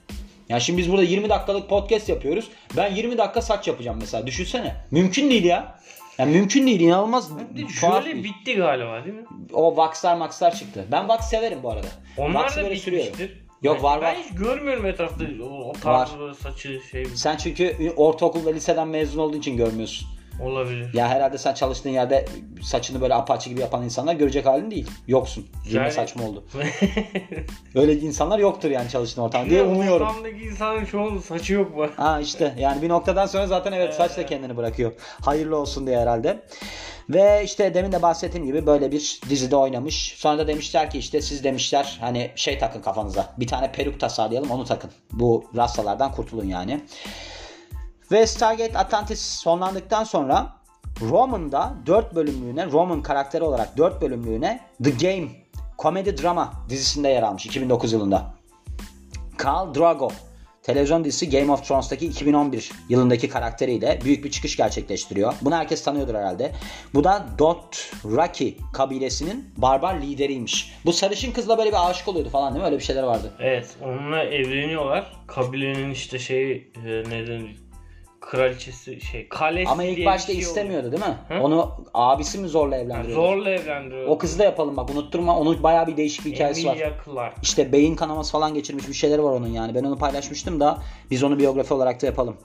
Ya 0.50 0.60
şimdi 0.60 0.80
biz 0.80 0.92
burada 0.92 1.04
20 1.04 1.30
dakikalık 1.30 1.70
podcast 1.70 2.10
yapıyoruz. 2.10 2.48
Ben 2.78 2.96
20 2.96 3.18
dakika 3.18 3.42
saç 3.42 3.68
yapacağım 3.68 3.98
mesela. 4.02 4.28
Düşünsene. 4.28 4.76
Mümkün 4.92 5.30
değil 5.30 5.44
ya. 5.44 5.78
Yani 6.18 6.32
mümkün 6.32 6.68
değil 6.68 6.80
inanılmaz. 6.80 7.32
bir 7.56 7.68
Şöyle 7.68 8.12
iş. 8.12 8.24
bitti 8.24 8.56
galiba 8.56 9.04
değil 9.06 9.16
mi? 9.16 9.26
O 9.54 9.78
vaxlar 9.78 10.16
maxlar 10.18 10.56
çıktı. 10.56 10.86
Ben 10.92 11.08
wax 11.08 11.30
severim 11.30 11.60
bu 11.64 11.70
arada. 11.72 11.88
Onlar 12.18 12.40
Wax'ı 12.42 12.60
da 12.60 12.64
böyle 12.64 12.76
sürüyorum. 12.76 13.14
Yok, 13.62 13.76
Ben- 13.78 13.84
var, 13.84 14.02
ben 14.02 14.16
var. 14.16 14.24
hiç 14.24 14.36
görmüyorum 14.40 14.86
etrafta 14.86 15.26
o, 15.44 15.46
o 15.46 15.74
tarz 15.74 16.18
Var. 16.20 16.34
saçı 16.34 16.80
şey 16.92 17.06
Sen 17.06 17.38
çünkü 17.38 17.94
ortaokul 17.98 18.46
ve 18.46 18.54
liseden 18.54 18.88
mezun 18.88 19.20
olduğun 19.20 19.38
için 19.40 19.58
görmüyorsun. 19.58 20.08
Olabilir. 20.42 20.94
Ya 20.94 21.08
herhalde 21.08 21.38
sen 21.38 21.54
çalıştığın 21.54 21.90
yerde 21.90 22.26
saçını 22.64 23.02
böyle 23.02 23.14
apaçı 23.14 23.50
gibi 23.50 23.62
yapan 23.62 23.84
insanlar 23.84 24.14
görecek 24.16 24.46
halin 24.46 24.72
değil. 24.72 24.90
Yoksun. 25.08 25.48
Yine 25.66 25.80
Yani- 25.80 25.92
saçma 25.92 26.24
oldu. 26.24 26.44
Öyle 27.76 27.94
insanlar 28.00 28.40
yoktur 28.40 28.70
yani 28.70 28.90
çalıştığın 28.90 29.22
ortamda 29.22 29.50
diye 29.50 29.64
umuyorum. 29.64 30.08
Ortamdaki 30.08 30.44
insanın 30.44 30.86
çoğunun 30.86 31.20
saçı 31.20 31.54
yok 31.54 31.72
bu. 31.78 31.88
Ha 32.04 32.20
işte 32.20 32.56
yani 32.60 32.82
bir 32.82 32.90
noktadan 32.90 33.26
sonra 33.26 33.48
zaten 33.48 33.72
evet 33.72 33.94
saç 33.94 34.18
da 34.18 34.26
kendini 34.26 34.58
bırakıyor. 34.58 34.92
Hayırlı 35.22 35.58
olsun 35.58 35.88
diye 35.88 36.00
herhalde. 36.00 36.42
Ve 37.10 37.42
işte 37.46 37.74
demin 37.74 37.92
de 37.92 38.02
bahsettiğim 38.02 38.46
gibi 38.46 38.66
böyle 38.66 38.92
bir 38.92 39.20
dizide 39.30 39.56
oynamış. 39.56 40.14
Sonra 40.18 40.38
da 40.38 40.48
demişler 40.48 40.90
ki 40.90 40.98
işte 40.98 41.22
siz 41.22 41.44
demişler 41.44 41.98
hani 42.02 42.32
şey 42.36 42.60
takın 42.60 42.82
kafanıza. 42.82 43.34
Bir 43.38 43.48
tane 43.48 43.72
peruk 43.72 44.00
tasarlayalım 44.00 44.52
onu 44.52 44.66
takın. 44.66 44.92
Bu 45.12 45.46
rastalardan 45.56 46.12
kurtulun 46.12 46.46
yani. 46.46 46.82
Ve 48.12 48.28
Stargate 48.28 48.78
Atlantis 48.78 49.22
sonlandıktan 49.22 50.04
sonra 50.04 50.54
Roman'da 51.02 51.74
4 51.86 52.16
bölümlüğüne, 52.16 52.66
Roman 52.72 53.02
karakteri 53.02 53.44
olarak 53.44 53.78
4 53.78 54.02
bölümlüğüne 54.02 54.60
The 54.84 54.90
Game 54.90 55.28
komedi 55.78 56.24
drama 56.24 56.54
dizisinde 56.70 57.10
yer 57.10 57.24
almış 57.24 57.46
2009 57.46 57.94
yılında. 57.94 58.34
Khal 59.38 59.74
Drogo 59.74 60.12
televizyon 60.64 61.04
dizisi 61.04 61.30
Game 61.30 61.52
of 61.52 61.68
Thrones'taki 61.68 62.06
2011 62.06 62.72
yılındaki 62.90 63.30
karakteriyle 63.30 64.00
büyük 64.04 64.26
bir 64.26 64.32
çıkış 64.32 64.58
gerçekleştiriyor. 64.58 65.34
Bunu 65.42 65.56
herkes 65.56 65.84
tanıyordur 65.84 66.16
herhalde. 66.16 66.52
Bu 66.94 67.04
da 67.04 67.26
Dothraki 67.40 68.58
kabilesinin 68.74 69.50
barbar 69.58 70.02
lideriymiş. 70.02 70.74
Bu 70.86 70.94
sarışın 70.94 71.32
kızla 71.32 71.58
böyle 71.58 71.70
bir 71.70 71.90
aşık 71.90 72.08
oluyordu 72.08 72.30
falan 72.30 72.54
değil 72.54 72.62
mi? 72.62 72.66
Öyle 72.66 72.78
bir 72.80 72.84
şeyler 72.84 73.04
vardı. 73.04 73.34
Evet 73.40 73.78
onunla 73.84 74.24
evleniyorlar. 74.24 75.12
Kabilenin 75.28 75.92
işte 75.92 76.20
şey 76.20 76.52
e, 76.86 77.04
neden 77.10 77.67
kraliçesi 78.20 79.02
şey 79.02 79.30
kalesi 79.30 79.70
Ama 79.70 79.84
ilk 79.84 79.96
diye 79.96 80.08
bir 80.08 80.12
başta 80.12 80.32
şey 80.32 80.42
istemiyordu 80.42 80.92
değil 80.92 81.04
mi? 81.04 81.18
Hı? 81.28 81.40
Onu 81.42 81.86
abisi 81.94 82.38
mi 82.38 82.48
zorla 82.48 82.78
evlendiriyordu? 82.78 83.22
zorla 83.22 83.50
evlendiriyor. 83.50 84.08
O 84.08 84.18
kızı 84.18 84.40
da 84.40 84.44
yapalım 84.44 84.78
bak 84.78 84.90
unutturma. 84.90 85.40
Onun 85.40 85.64
bayağı 85.64 85.88
bir 85.88 85.98
değişik 85.98 86.26
bir 86.26 86.32
hikayesi 86.32 86.68
var. 86.68 86.76
Emilia 86.76 86.92
Clarke. 87.06 87.36
İşte 87.42 87.72
beyin 87.72 87.96
kanaması 87.96 88.32
falan 88.32 88.54
geçirmiş 88.54 88.88
bir 88.88 88.94
şeyleri 88.94 89.24
var 89.24 89.32
onun 89.32 89.48
yani. 89.48 89.76
Ben 89.76 89.84
onu 89.84 89.98
paylaşmıştım 89.98 90.60
da 90.60 90.78
biz 91.12 91.24
onu 91.24 91.40
biyografi 91.40 91.74
olarak 91.74 92.02
da 92.02 92.06
yapalım. 92.06 92.38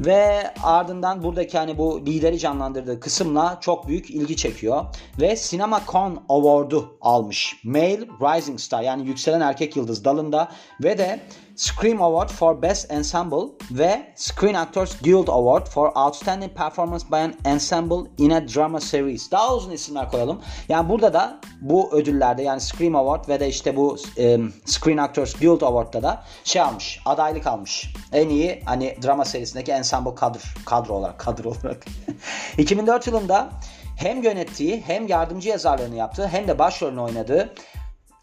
Ve 0.00 0.54
ardından 0.62 1.22
buradaki 1.22 1.58
hani 1.58 1.78
bu 1.78 2.06
lideri 2.06 2.38
canlandırdığı 2.38 3.00
kısımla 3.00 3.58
çok 3.60 3.88
büyük 3.88 4.10
ilgi 4.10 4.36
çekiyor. 4.36 4.84
Ve 5.20 5.36
CinemaCon 5.36 6.22
Award'u 6.28 6.98
almış. 7.00 7.56
Male 7.64 8.00
Rising 8.20 8.60
Star 8.60 8.82
yani 8.82 9.06
yükselen 9.06 9.40
erkek 9.40 9.76
yıldız 9.76 10.04
dalında. 10.04 10.48
Ve 10.82 10.98
de 10.98 11.20
Scream 11.56 12.02
Award 12.02 12.30
for 12.30 12.62
Best 12.62 12.92
Ensemble 12.92 13.52
ve 13.70 14.12
Screen 14.16 14.54
Actors 14.54 15.02
Guild 15.02 15.28
Award 15.28 15.66
for 15.66 15.92
Outstanding 15.94 16.54
Performance 16.54 17.06
by 17.10 17.16
an 17.16 17.34
Ensemble 17.44 18.10
in 18.18 18.30
a 18.30 18.48
Drama 18.48 18.80
Series. 18.80 19.30
Daha 19.30 19.54
uzun 19.56 19.70
isimler 19.70 20.10
koyalım. 20.10 20.40
Yani 20.68 20.88
burada 20.88 21.12
da 21.12 21.40
bu 21.60 21.92
ödüllerde 21.92 22.42
yani 22.42 22.60
Scream 22.60 22.96
Award 22.96 23.28
ve 23.28 23.40
de 23.40 23.48
işte 23.48 23.76
bu 23.76 23.96
e, 24.18 24.38
Screen 24.64 24.96
Actors 24.96 25.34
Guild 25.34 25.60
Award'da 25.60 26.02
da 26.02 26.24
şey 26.44 26.62
almış. 26.62 27.00
Adaylık 27.04 27.46
almış. 27.46 27.94
En 28.12 28.28
iyi 28.28 28.62
hani 28.64 28.96
drama 29.02 29.24
serisindeki 29.24 29.72
ensemble 29.72 30.14
kadro, 30.14 30.40
kadro 30.66 30.94
olarak 30.94 31.18
kadro 31.18 31.48
olarak. 31.48 31.84
2004 32.58 33.06
yılında 33.06 33.50
hem 33.96 34.22
yönettiği 34.22 34.82
hem 34.86 35.08
yardımcı 35.08 35.48
yazarlığını 35.48 35.96
yaptığı 35.96 36.28
hem 36.28 36.48
de 36.48 36.58
başrolünü 36.58 37.00
oynadığı 37.00 37.54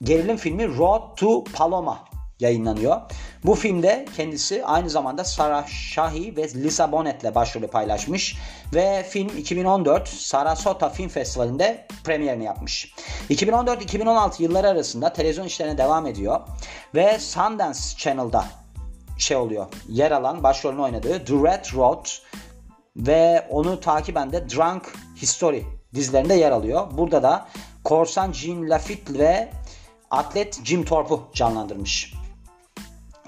gerilim 0.04 0.38
filmi 0.38 0.78
Road 0.78 1.16
to 1.16 1.44
Paloma 1.44 2.09
yayınlanıyor. 2.40 3.02
Bu 3.46 3.56
filmde 3.56 4.06
kendisi 4.18 4.66
aynı 4.66 4.90
zamanda 4.90 5.24
Sarah 5.24 5.68
Shahi 5.68 6.38
ve 6.38 6.54
Lisa 6.54 6.92
Bonet'le 6.92 7.36
başrolü 7.36 7.68
paylaşmış 7.68 8.38
ve 8.74 9.06
film 9.10 9.38
2014 9.38 10.08
Sarasota 10.08 10.90
Film 10.90 11.10
Festivali'nde 11.10 11.88
premierini 12.04 12.44
yapmış. 12.44 12.94
2014-2016 13.30 14.44
yılları 14.44 14.68
arasında 14.68 15.14
televizyon 15.14 15.46
işlerine 15.46 15.78
devam 15.78 16.08
ediyor 16.08 16.40
ve 16.96 17.20
Sundance 17.20 17.80
Channel'da 17.98 18.46
şey 19.18 19.38
oluyor. 19.38 19.66
Yer 19.88 20.12
alan 20.12 20.44
başrolünü 20.44 20.82
oynadığı 20.82 21.26
The 21.26 21.34
Red 21.34 21.76
Road 21.76 22.06
ve 22.98 23.48
onu 23.50 23.80
takiben 23.80 24.32
de 24.32 24.50
Drunk 24.50 24.94
History 25.22 25.62
dizilerinde 25.96 26.34
yer 26.34 26.52
alıyor. 26.52 26.88
Burada 26.92 27.24
da 27.24 27.48
korsan 27.84 28.32
Jean 28.32 28.70
Lafitte 28.70 29.20
ve 29.20 29.50
atlet 30.12 30.66
Jim 30.66 30.86
Thorpe'u 30.86 31.24
canlandırmış. 31.34 32.19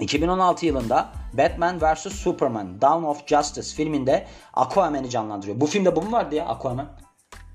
2016 0.02 0.66
yılında 0.66 1.12
Batman 1.32 1.80
vs 1.80 2.12
Superman 2.12 2.80
Dawn 2.80 3.04
of 3.04 3.26
Justice 3.26 3.76
filminde 3.76 4.26
Aquaman'i 4.54 5.10
canlandırıyor. 5.10 5.60
Bu 5.60 5.66
filmde 5.66 5.96
bu 5.96 6.02
mu 6.02 6.12
vardı 6.12 6.34
ya 6.34 6.46
Aquaman? 6.46 6.88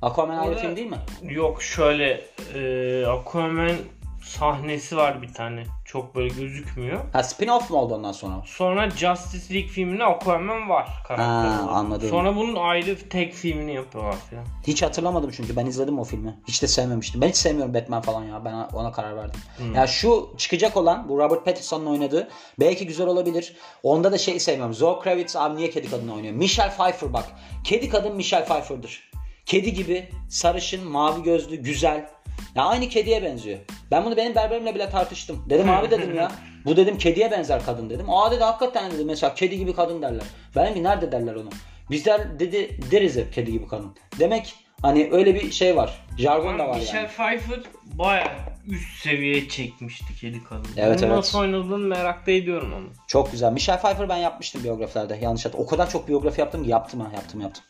Aquaman 0.01 0.38
ayrı 0.38 0.55
film 0.55 0.75
değil 0.75 0.89
mi? 0.89 0.97
Yok 1.21 1.63
şöyle 1.63 2.21
e, 2.53 3.05
Aquaman 3.05 3.75
sahnesi 4.21 4.97
var 4.97 5.21
bir 5.21 5.34
tane. 5.34 5.63
Çok 5.86 6.15
böyle 6.15 6.27
gözükmüyor. 6.27 6.99
Ha 7.13 7.19
spin-off 7.19 7.71
mu 7.71 7.77
oldu 7.77 7.95
ondan 7.95 8.12
sonra? 8.12 8.41
Sonra 8.45 8.89
Justice 8.89 9.53
League 9.53 9.69
filminde 9.69 10.03
Aquaman 10.03 10.69
var 10.69 10.89
karakteri. 11.08 11.53
Ha, 11.53 11.69
anladım. 11.71 12.10
Sonra 12.10 12.36
bunun 12.36 12.56
ayrı 12.56 13.10
tek 13.10 13.34
filmini 13.34 13.73
yapıyorlar 13.73 14.15
falan. 14.15 14.43
Hiç 14.67 14.84
hatırlamadım 14.84 15.32
çünkü 15.32 15.56
ben 15.56 15.65
izledim 15.65 15.99
o 15.99 16.03
filmi. 16.03 16.39
Hiç 16.47 16.62
de 16.62 16.67
sevmemiştim. 16.67 17.21
Ben 17.21 17.30
hiç 17.30 17.36
sevmiyorum 17.36 17.73
Batman 17.73 18.01
falan 18.01 18.23
ya. 18.23 18.45
Ben 18.45 18.53
ona 18.53 18.91
karar 18.91 19.15
verdim. 19.15 19.41
Hmm. 19.58 19.75
Ya 19.75 19.88
şu 19.88 20.30
çıkacak 20.38 20.77
olan 20.77 21.10
bu 21.10 21.17
Robert 21.19 21.45
Pattinson'un 21.45 21.86
oynadığı 21.86 22.27
belki 22.60 22.88
güzel 22.88 23.08
olabilir. 23.08 23.56
Onda 23.84 24.12
da 24.12 24.17
şeyi 24.17 24.39
sevmiyorum. 24.39 24.73
Zoe 24.73 24.99
Kravitz 24.99 25.36
abi 25.36 25.56
niye 25.56 25.69
kedi 25.69 25.89
kadını 25.89 26.13
oynuyor? 26.13 26.34
Michelle 26.34 26.71
Pfeiffer 26.71 27.13
bak. 27.13 27.25
Kedi 27.63 27.89
kadın 27.89 28.15
Michelle 28.15 28.45
Pfeiffer'dır. 28.45 29.12
Kedi 29.47 29.73
gibi 29.73 30.10
sarışın, 30.29 30.88
mavi 30.88 31.23
gözlü, 31.23 31.55
güzel. 31.55 32.10
Ya 32.55 32.65
aynı 32.65 32.89
kediye 32.89 33.23
benziyor. 33.23 33.60
Ben 33.91 34.05
bunu 34.05 34.17
benim 34.17 34.36
berberimle 34.36 34.75
bile 34.75 34.89
tartıştım. 34.89 35.45
Dedim 35.49 35.69
abi 35.69 35.91
dedim 35.91 36.15
ya. 36.15 36.31
Bu 36.65 36.77
dedim 36.77 36.97
kediye 36.97 37.31
benzer 37.31 37.65
kadın 37.65 37.89
dedim. 37.89 38.10
Aa 38.10 38.31
dedi 38.31 38.43
hakikaten 38.43 38.91
dedi 38.91 39.05
mesela 39.05 39.33
kedi 39.33 39.57
gibi 39.57 39.73
kadın 39.73 40.01
derler. 40.01 40.23
Ben 40.55 40.75
bir 40.75 40.83
nerede 40.83 41.12
derler 41.12 41.36
onu. 41.36 41.49
Bizler 41.91 42.39
dedi 42.39 42.79
deriz 42.91 43.15
hep 43.17 43.33
kedi 43.33 43.51
gibi 43.51 43.67
kadın. 43.67 43.95
Demek 44.19 44.55
hani 44.81 45.10
öyle 45.12 45.36
bir 45.36 45.51
şey 45.51 45.75
var. 45.75 46.05
Jargon 46.17 46.60
da 46.60 46.67
var 46.67 46.75
Michelle 46.79 46.97
yani. 46.97 47.07
Pfeiffer 47.07 47.60
baya 47.86 48.38
üst 48.67 49.03
seviyeye 49.03 49.49
çekmişti 49.49 50.15
kedi 50.21 50.43
kadını. 50.43 50.67
Evet, 50.77 50.97
Bunu 50.97 51.05
evet. 51.05 51.17
Nasıl 51.17 51.39
oynadığını 51.39 51.77
merak 51.77 52.27
da 52.27 52.31
ediyorum 52.31 52.73
onu. 52.73 52.88
Çok 53.07 53.31
güzel. 53.31 53.51
Michelle 53.51 53.79
Pfeiffer 53.79 54.10
ben 54.10 54.17
yapmıştım 54.17 54.63
biyografilerde. 54.63 55.19
Yanlış 55.21 55.45
hatırlamıyorum. 55.45 55.75
O 55.75 55.77
kadar 55.77 55.91
çok 55.91 56.07
biyografi 56.07 56.41
yaptım 56.41 56.63
ki 56.63 56.69
yaptım 56.69 56.99
ha 56.99 57.12
yaptım 57.15 57.41
yaptım. 57.41 57.63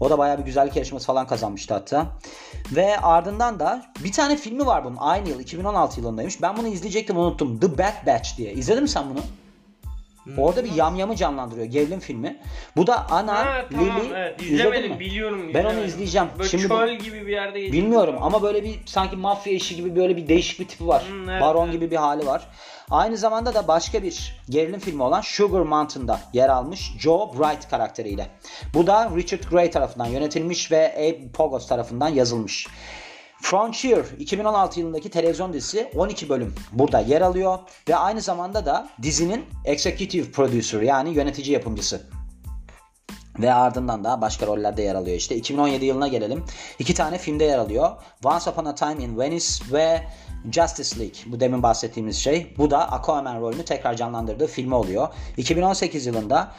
O 0.00 0.10
da 0.10 0.18
bayağı 0.18 0.38
bir 0.38 0.44
güzellik 0.44 0.76
yarışması 0.76 1.06
falan 1.06 1.26
kazanmıştı 1.26 1.74
hatta. 1.74 2.06
Ve 2.72 3.00
ardından 3.00 3.60
da 3.60 3.82
bir 4.04 4.12
tane 4.12 4.36
filmi 4.36 4.66
var 4.66 4.84
bunun. 4.84 4.96
Aynı 4.96 5.28
yıl 5.28 5.40
2016 5.40 6.00
yılındaymış. 6.00 6.42
Ben 6.42 6.56
bunu 6.56 6.68
izleyecektim 6.68 7.18
unuttum. 7.18 7.60
The 7.60 7.78
Bad 7.78 8.06
Batch 8.06 8.36
diye. 8.36 8.52
İzledin 8.52 8.82
mi 8.82 8.88
sen 8.88 9.10
bunu? 9.10 9.20
Orada 10.38 10.64
bir 10.64 10.72
yamyamı 10.72 11.16
canlandırıyor. 11.16 11.66
Gerilim 11.66 12.00
filmi. 12.00 12.36
Bu 12.76 12.86
da 12.86 13.10
Ana, 13.10 13.34
Ha 13.38 13.64
tamam 13.72 14.00
Lily. 14.00 14.12
evet 14.14 14.42
izlemedim 14.42 14.92
mi? 14.92 15.00
biliyorum. 15.00 15.50
Ben 15.54 15.60
onu 15.60 15.68
izlemedim. 15.68 15.88
izleyeceğim. 15.88 16.28
Böyle 16.38 16.48
Şimdi 16.48 16.64
bu- 16.64 16.68
çöl 16.68 16.94
gibi 16.98 17.26
bir 17.26 17.32
yerde 17.32 17.60
geçiyor. 17.60 17.82
Bilmiyorum 17.84 18.16
ama 18.20 18.42
böyle 18.42 18.64
bir 18.64 18.78
sanki 18.86 19.16
mafya 19.16 19.52
işi 19.52 19.76
gibi 19.76 19.96
böyle 19.96 20.16
bir 20.16 20.28
değişik 20.28 20.60
bir 20.60 20.68
tipi 20.68 20.86
var. 20.86 21.04
Hmm, 21.08 21.28
evet, 21.30 21.42
Baron 21.42 21.64
evet. 21.64 21.72
gibi 21.72 21.90
bir 21.90 21.96
hali 21.96 22.26
var. 22.26 22.48
Aynı 22.90 23.16
zamanda 23.16 23.54
da 23.54 23.68
başka 23.68 24.02
bir 24.02 24.36
gerilim 24.50 24.80
filmi 24.80 25.02
olan 25.02 25.20
Sugar 25.20 25.60
Mountain'da 25.60 26.20
yer 26.32 26.48
almış 26.48 26.92
Joe 26.98 27.32
Bright 27.38 27.70
karakteriyle. 27.70 28.26
Bu 28.74 28.86
da 28.86 29.10
Richard 29.16 29.42
Gray 29.50 29.70
tarafından 29.70 30.06
yönetilmiş 30.06 30.72
ve 30.72 30.92
Abe 30.96 31.28
Pogos 31.32 31.66
tarafından 31.68 32.08
yazılmış. 32.08 32.66
Frontier 33.44 34.04
2016 34.18 34.80
yılındaki 34.80 35.10
televizyon 35.10 35.52
dizisi 35.52 35.90
12 35.96 36.28
bölüm 36.28 36.54
burada 36.72 37.00
yer 37.00 37.20
alıyor 37.20 37.58
ve 37.88 37.96
aynı 37.96 38.20
zamanda 38.20 38.66
da 38.66 38.88
dizinin 39.02 39.44
executive 39.64 40.30
producer 40.30 40.80
yani 40.80 41.10
yönetici 41.10 41.50
yapımcısı. 41.52 42.02
Ve 43.38 43.54
ardından 43.54 44.04
da 44.04 44.20
başka 44.20 44.46
rollerde 44.46 44.82
yer 44.82 44.94
alıyor 44.94 45.16
işte. 45.16 45.36
2017 45.36 45.84
yılına 45.84 46.08
gelelim. 46.08 46.44
İki 46.78 46.94
tane 46.94 47.18
filmde 47.18 47.44
yer 47.44 47.58
alıyor. 47.58 47.90
Once 48.24 48.50
Upon 48.50 48.64
a 48.64 48.74
Time 48.74 49.04
in 49.04 49.18
Venice 49.18 49.72
ve 49.72 50.02
Justice 50.52 51.00
League. 51.00 51.16
Bu 51.26 51.40
demin 51.40 51.62
bahsettiğimiz 51.62 52.16
şey. 52.16 52.54
Bu 52.58 52.70
da 52.70 52.92
Aquaman 52.92 53.40
rolünü 53.40 53.64
tekrar 53.64 53.94
canlandırdığı 53.94 54.46
filmi 54.46 54.74
oluyor. 54.74 55.08
2018 55.36 56.06
yılında 56.06 56.52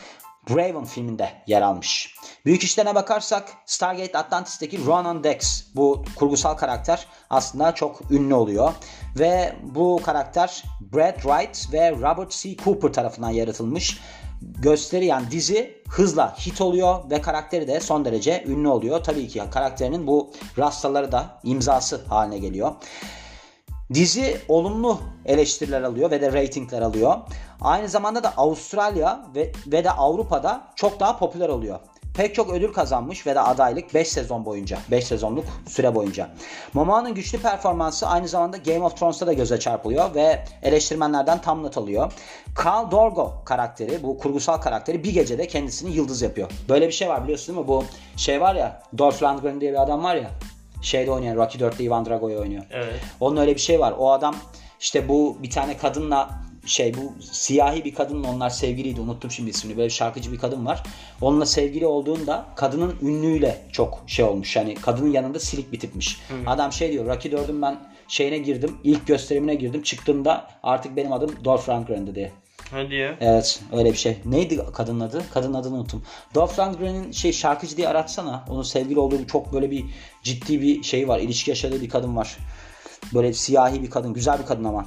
Raven 0.50 0.86
filminde 0.86 1.30
yer 1.48 1.62
almış. 1.62 2.16
Büyük 2.46 2.64
işlerine 2.64 2.96
bakarsak 2.96 3.50
Stargate 3.66 4.18
Atlantis'teki 4.18 4.86
Ronan 4.86 5.24
Dex 5.24 5.66
bu 5.76 6.04
kurgusal 6.16 6.54
karakter 6.54 7.08
aslında 7.30 7.76
çok 7.76 8.12
ünlü 8.12 8.34
oluyor. 8.34 8.74
Ve 9.20 9.56
bu 9.64 10.02
karakter 10.06 10.64
Brad 10.94 11.16
Wright 11.16 11.74
ve 11.74 11.92
Robert 11.92 12.32
C. 12.32 12.58
Cooper 12.58 12.94
tarafından 12.94 13.30
yaratılmış 13.30 14.00
gösteri 14.42 15.06
yani 15.06 15.32
dizi 15.32 15.84
hızla 15.90 16.36
hit 16.38 16.62
oluyor 16.62 17.10
ve 17.10 17.22
karakteri 17.22 17.68
de 17.68 17.80
son 17.80 18.06
derece 18.06 18.44
ünlü 18.48 18.68
oluyor. 18.68 19.04
Tabii 19.04 19.28
ki 19.28 19.44
karakterinin 19.52 20.08
bu 20.08 20.32
rastaları 20.58 21.12
da 21.12 21.40
imzası 21.44 22.06
haline 22.10 22.38
geliyor. 22.38 22.76
Dizi 23.94 24.38
olumlu 24.48 25.00
eleştiriler 25.26 25.82
alıyor 25.82 26.12
ve 26.12 26.22
de 26.22 26.34
reytingler 26.34 26.82
alıyor. 26.82 27.16
Aynı 27.62 27.90
zamanda 27.90 28.24
da 28.24 28.34
Avustralya 28.38 29.26
ve, 29.36 29.52
ve 29.68 29.84
de 29.84 29.92
Avrupa'da 29.92 30.68
çok 30.76 31.00
daha 31.00 31.18
popüler 31.18 31.50
oluyor. 31.50 31.80
Pek 32.14 32.36
çok 32.36 32.54
ödül 32.54 32.74
kazanmış 32.74 33.28
ve 33.28 33.36
de 33.36 33.40
adaylık 33.40 33.94
5 33.94 34.08
sezon 34.08 34.46
boyunca. 34.46 34.78
5 34.92 35.08
sezonluk 35.08 35.46
süre 35.68 35.96
boyunca. 35.96 36.30
Momoa'nın 36.74 37.14
güçlü 37.14 37.42
performansı 37.42 38.08
aynı 38.08 38.28
zamanda 38.28 38.58
Game 38.58 38.82
of 38.82 38.98
Thrones'ta 38.98 39.28
da 39.28 39.34
göze 39.34 39.60
çarpılıyor 39.60 40.16
ve 40.16 40.46
eleştirmenlerden 40.64 41.42
tam 41.42 41.64
not 41.64 41.78
alıyor. 41.78 42.14
Khal 42.56 42.92
Dorgo 42.92 43.34
karakteri, 43.46 44.04
bu 44.04 44.18
kurgusal 44.18 44.58
karakteri 44.58 45.04
bir 45.04 45.14
gecede 45.14 45.48
kendisini 45.48 45.96
yıldız 45.96 46.22
yapıyor. 46.22 46.52
Böyle 46.70 46.88
bir 46.88 46.94
şey 46.94 47.10
var 47.10 47.24
biliyorsun 47.24 47.56
değil 47.56 47.66
mi? 47.66 47.68
Bu 47.68 47.84
şey 48.18 48.42
var 48.42 48.56
ya, 48.56 48.84
Dolph 48.98 49.24
Lundgren 49.24 49.62
diye 49.62 49.72
bir 49.72 49.82
adam 49.82 50.04
var 50.04 50.16
ya. 50.16 50.30
Şeyde 50.86 51.12
oynayan, 51.12 51.36
Rocky 51.36 51.64
4'te 51.64 51.84
Ivan 51.84 52.06
Drago'yu 52.06 52.40
oynuyor. 52.40 52.64
Evet. 52.72 52.94
Onun 53.20 53.38
öyle 53.38 53.56
bir 53.56 53.60
şey 53.60 53.80
var. 53.80 53.94
O 53.98 54.12
adam 54.12 54.36
işte 54.80 55.10
bu 55.10 55.38
bir 55.44 55.50
tane 55.50 55.78
kadınla 55.78 56.30
şey 56.66 56.94
bu 56.94 57.24
siyahi 57.32 57.86
bir 57.86 57.94
kadınla 57.96 58.30
onlar 58.30 58.50
sevgiliydi. 58.50 59.02
Unuttum 59.02 59.32
şimdi 59.32 59.50
ismini. 59.50 59.78
Böyle 59.78 59.90
şarkıcı 59.90 60.32
bir 60.32 60.38
kadın 60.38 60.66
var. 60.66 60.84
Onunla 61.22 61.46
sevgili 61.46 61.86
olduğunda 61.86 62.46
kadının 62.56 62.96
ünlüyle 63.02 63.62
çok 63.72 64.04
şey 64.08 64.26
olmuş. 64.26 64.56
Yani 64.56 64.76
kadının 64.76 65.12
yanında 65.12 65.40
silik 65.40 65.72
bir 65.72 65.80
tipmiş. 65.80 66.20
Adam 66.48 66.72
şey 66.72 66.92
diyor. 66.92 67.06
Rocky 67.06 67.36
4'ün 67.36 67.62
ben 67.62 67.78
şeyine 68.08 68.38
girdim. 68.38 68.78
ilk 68.84 69.08
gösterimine 69.08 69.56
girdim. 69.56 69.84
Çıktığımda 69.84 70.48
artık 70.64 70.96
benim 70.96 71.14
adım 71.14 71.46
Dolph 71.46 71.70
Lundgren'di 71.70 72.16
diye. 72.16 72.32
Hadi 72.72 72.96
ya. 72.96 73.18
Evet 73.20 73.62
öyle 73.72 73.92
bir 73.92 73.98
şey. 73.98 74.18
Neydi 74.26 74.62
kadının 74.74 75.00
adı? 75.00 75.24
Kadının 75.34 75.54
adını 75.54 75.76
unuttum. 75.76 76.04
Dolph 76.36 76.60
Lundgren'in 76.60 77.12
şey 77.12 77.34
şarkıcı 77.34 77.78
diye 77.78 77.88
aratsana. 77.88 78.46
Onun 78.50 78.64
sevgili 78.64 79.00
olduğu 79.00 79.28
çok 79.28 79.54
böyle 79.54 79.72
bir 79.72 79.86
ciddi 80.24 80.62
bir 80.62 80.84
şey 80.84 81.08
var. 81.08 81.20
İlişki 81.20 81.52
yaşadığı 81.52 81.82
bir 81.82 81.90
kadın 81.90 82.16
var. 82.16 82.38
Böyle 83.14 83.34
siyahi 83.34 83.84
bir 83.84 83.90
kadın. 83.90 84.14
Güzel 84.14 84.40
bir 84.40 84.46
kadın 84.46 84.64
ama. 84.64 84.86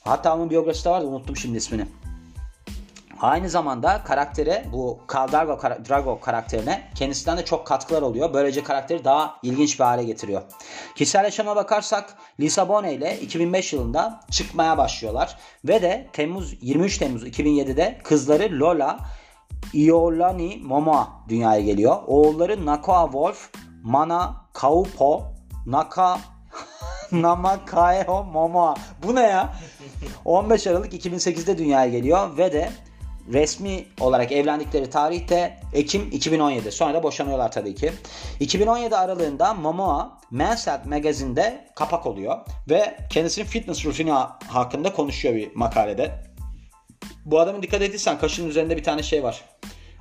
Hatta 0.00 0.36
onun 0.36 0.50
biyografisi 0.50 0.84
de 0.84 0.90
vardı. 0.90 1.06
Unuttum 1.06 1.36
şimdi 1.36 1.56
ismini. 1.56 1.86
Aynı 3.20 3.48
zamanda 3.48 4.04
karaktere 4.04 4.64
bu 4.72 4.98
Khal 5.06 5.32
Drago, 5.32 5.58
Drago 5.88 6.20
karakterine 6.20 6.90
kendisinden 6.94 7.38
de 7.38 7.44
çok 7.44 7.66
katkılar 7.66 8.02
oluyor. 8.02 8.34
Böylece 8.34 8.62
karakteri 8.62 9.04
daha 9.04 9.36
ilginç 9.42 9.80
bir 9.80 9.84
hale 9.84 10.04
getiriyor. 10.04 10.42
Kişisel 10.94 11.24
yaşama 11.24 11.56
bakarsak 11.56 12.14
Lisabone 12.40 12.94
ile 12.94 13.20
2005 13.20 13.72
yılında 13.72 14.20
çıkmaya 14.30 14.78
başlıyorlar. 14.78 15.38
Ve 15.64 15.82
de 15.82 16.08
Temmuz 16.12 16.56
23 16.60 16.98
Temmuz 16.98 17.26
2007'de 17.26 17.98
kızları 18.04 18.60
Lola 18.60 18.98
Iolani 19.74 20.60
Momoa 20.64 21.08
dünyaya 21.28 21.60
geliyor. 21.60 21.96
Oğulları 22.06 22.66
Nakoa 22.66 23.04
Wolf, 23.04 23.50
Mana 23.82 24.36
Kaupo, 24.52 25.22
Naka 25.66 26.18
Namakaeo 27.12 28.24
Momoa. 28.24 28.74
Bu 29.02 29.14
ne 29.14 29.22
ya? 29.22 29.54
15 30.24 30.66
Aralık 30.66 30.92
2008'de 30.92 31.58
dünyaya 31.58 31.90
geliyor 31.90 32.36
ve 32.38 32.52
de 32.52 32.70
resmi 33.32 33.84
olarak 34.00 34.32
evlendikleri 34.32 34.90
tarihte 34.90 35.60
Ekim 35.72 36.08
2017. 36.12 36.72
Sonra 36.72 36.94
da 36.94 37.02
boşanıyorlar 37.02 37.52
tabii 37.52 37.74
ki. 37.74 37.92
2017 38.40 38.96
aralığında 38.96 39.54
Momoa 39.54 40.18
Men's 40.30 40.66
Health 40.66 40.86
Magazine'de 40.86 41.64
kapak 41.74 42.06
oluyor 42.06 42.38
ve 42.70 42.96
kendisinin 43.10 43.46
fitness 43.46 43.84
rutini 43.86 44.10
ha- 44.10 44.38
hakkında 44.48 44.92
konuşuyor 44.92 45.34
bir 45.34 45.54
makalede. 45.54 46.24
Bu 47.24 47.40
adamın 47.40 47.62
dikkat 47.62 47.82
ettiysen 47.82 48.18
kaşının 48.18 48.48
üzerinde 48.48 48.76
bir 48.76 48.84
tane 48.84 49.02
şey 49.02 49.22
var. 49.22 49.44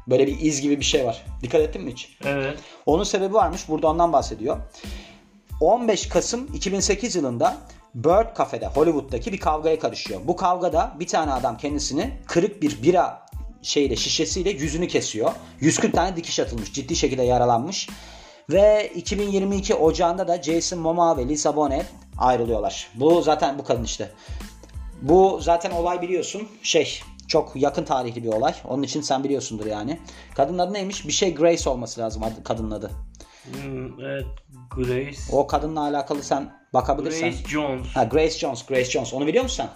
Böyle 0.08 0.28
bir 0.28 0.40
iz 0.40 0.62
gibi 0.62 0.80
bir 0.80 0.86
şey 0.86 1.06
var. 1.06 1.24
Dikkat 1.42 1.62
ettin 1.62 1.82
mi 1.82 1.92
hiç? 1.92 2.18
Evet. 2.26 2.60
Onun 2.86 3.04
sebebi 3.04 3.34
varmış. 3.34 3.70
Burada 3.70 3.88
ondan 3.88 4.14
bahsediyor. 4.14 4.58
15 5.62 6.10
Kasım 6.10 6.48
2008 6.54 7.16
yılında 7.16 7.58
Bird 7.96 8.38
Cafe'de 8.38 8.68
Hollywood'daki 8.68 9.34
bir 9.34 9.40
kavgaya 9.40 9.80
karışıyor. 9.80 10.22
Bu 10.24 10.36
kavgada 10.36 10.96
bir 11.00 11.08
tane 11.08 11.32
adam 11.32 11.58
kendisini 11.58 12.18
kırık 12.26 12.62
bir 12.62 12.84
bira 12.84 13.26
şeyle 13.62 13.96
şişesiyle 13.96 14.50
yüzünü 14.50 14.88
kesiyor. 14.88 15.32
140 15.60 15.94
tane 15.94 16.16
dikiş 16.16 16.40
atılmış. 16.40 16.74
Ciddi 16.74 16.96
şekilde 16.96 17.24
yaralanmış. 17.24 17.90
Ve 18.50 18.92
2022 18.96 19.76
Ocağı'nda 19.76 20.28
da 20.28 20.44
Jason 20.44 20.80
Momoa 20.80 21.18
ve 21.18 21.28
Lisa 21.28 21.56
Bonet 21.56 21.86
ayrılıyorlar. 22.18 22.90
Bu 22.96 23.22
zaten 23.22 23.60
bu 23.60 23.64
kadın 23.64 23.84
işte. 23.84 24.12
Bu 25.02 25.40
zaten 25.42 25.72
olay 25.72 26.02
biliyorsun. 26.02 26.48
Şey 26.64 27.02
çok 27.28 27.56
yakın 27.56 27.84
tarihli 27.84 28.24
bir 28.24 28.30
olay. 28.30 28.54
Onun 28.68 28.84
için 28.84 29.02
sen 29.02 29.24
biliyorsundur 29.24 29.66
yani. 29.66 30.00
Kadının 30.36 30.58
adı 30.58 30.74
neymiş? 30.74 31.08
Bir 31.08 31.12
şey 31.12 31.36
Grace 31.36 31.70
olması 31.70 32.02
lazım 32.02 32.24
adı, 32.24 32.44
kadının 32.44 32.72
adı. 32.72 32.92
Hmm, 33.44 34.02
evet. 34.02 34.26
Grace. 34.76 35.18
O 35.32 35.48
kadınla 35.48 35.82
alakalı 35.82 36.24
sen 36.24 36.57
bakabilirsen. 36.74 37.30
Grace 37.30 37.44
Jones. 37.50 37.88
Ha, 37.94 38.04
Grace 38.04 38.40
Jones, 38.40 38.66
Grace 38.66 38.92
Jones. 38.92 39.14
Onu 39.14 39.28
biliyor 39.28 39.44
musun 39.44 39.56
sen? 39.56 39.70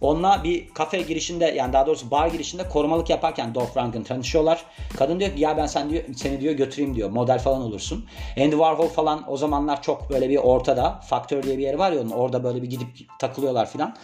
Onunla 0.00 0.40
bir 0.44 0.68
kafe 0.68 1.02
girişinde 1.02 1.44
yani 1.44 1.72
daha 1.72 1.86
doğrusu 1.86 2.10
bar 2.10 2.28
girişinde 2.28 2.68
korumalık 2.68 3.10
yaparken 3.10 3.54
Dolph 3.54 3.76
Lundgren 3.76 4.02
tanışıyorlar. 4.02 4.64
Kadın 4.96 5.20
diyor 5.20 5.34
ki 5.34 5.40
ya 5.40 5.56
ben 5.56 5.66
sen 5.66 5.90
diyor, 5.90 6.04
seni 6.16 6.40
diyor 6.40 6.54
götüreyim 6.54 6.94
diyor. 6.94 7.10
Model 7.10 7.38
falan 7.38 7.62
olursun. 7.62 8.06
Andy 8.36 8.50
Warhol 8.50 8.88
falan 8.88 9.24
o 9.32 9.36
zamanlar 9.36 9.82
çok 9.82 10.10
böyle 10.10 10.28
bir 10.28 10.36
ortada. 10.36 11.00
Faktör 11.00 11.42
diye 11.42 11.58
bir 11.58 11.62
yeri 11.62 11.78
var 11.78 11.92
ya 11.92 12.00
onun 12.00 12.10
orada 12.10 12.44
böyle 12.44 12.62
bir 12.62 12.70
gidip 12.70 12.88
takılıyorlar 13.18 13.70
filan. 13.70 13.96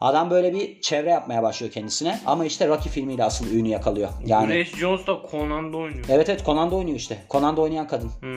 Adam 0.00 0.30
böyle 0.30 0.54
bir 0.54 0.80
çevre 0.80 1.10
yapmaya 1.10 1.42
başlıyor 1.42 1.72
kendisine. 1.72 2.20
Ama 2.26 2.44
işte 2.44 2.68
Rocky 2.68 2.88
filmiyle 2.88 3.24
asıl 3.24 3.52
ünü 3.52 3.68
yakalıyor. 3.68 4.08
Yani 4.26 4.46
Grace 4.46 4.76
Jones 4.76 5.06
da 5.06 5.18
Conan'da 5.30 5.76
oynuyor. 5.76 6.04
Evet 6.08 6.28
evet 6.28 6.44
Conan'da 6.46 6.76
oynuyor 6.76 6.96
işte. 6.96 7.18
Conan'da 7.30 7.60
oynayan 7.60 7.88
kadın. 7.88 8.10
Hmm. 8.20 8.36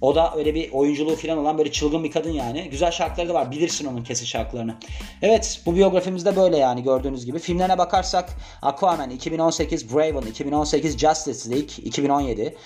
O 0.00 0.14
da 0.14 0.34
öyle 0.36 0.54
bir 0.54 0.72
oyunculuğu 0.72 1.16
falan 1.16 1.38
olan 1.38 1.58
böyle 1.58 1.72
çılgın 1.72 2.04
bir 2.04 2.10
kadın 2.10 2.30
yani. 2.30 2.68
Güzel 2.70 2.90
şarkıları 2.90 3.28
da 3.28 3.34
var. 3.34 3.50
Bilirsin 3.50 3.86
onun 3.86 4.04
kesin 4.04 4.26
şarkılarını. 4.26 4.74
Evet 5.22 5.62
bu 5.66 5.76
biyografimizde 5.76 6.36
böyle 6.36 6.51
yani 6.56 6.82
gördüğünüz 6.82 7.26
gibi. 7.26 7.38
Filmlerine 7.38 7.78
bakarsak 7.78 8.30
Aquaman 8.62 9.10
2018, 9.10 9.94
Braven 9.94 10.22
2018, 10.22 10.98
Justice 10.98 11.50
League 11.50 11.84
2017, 11.84 12.56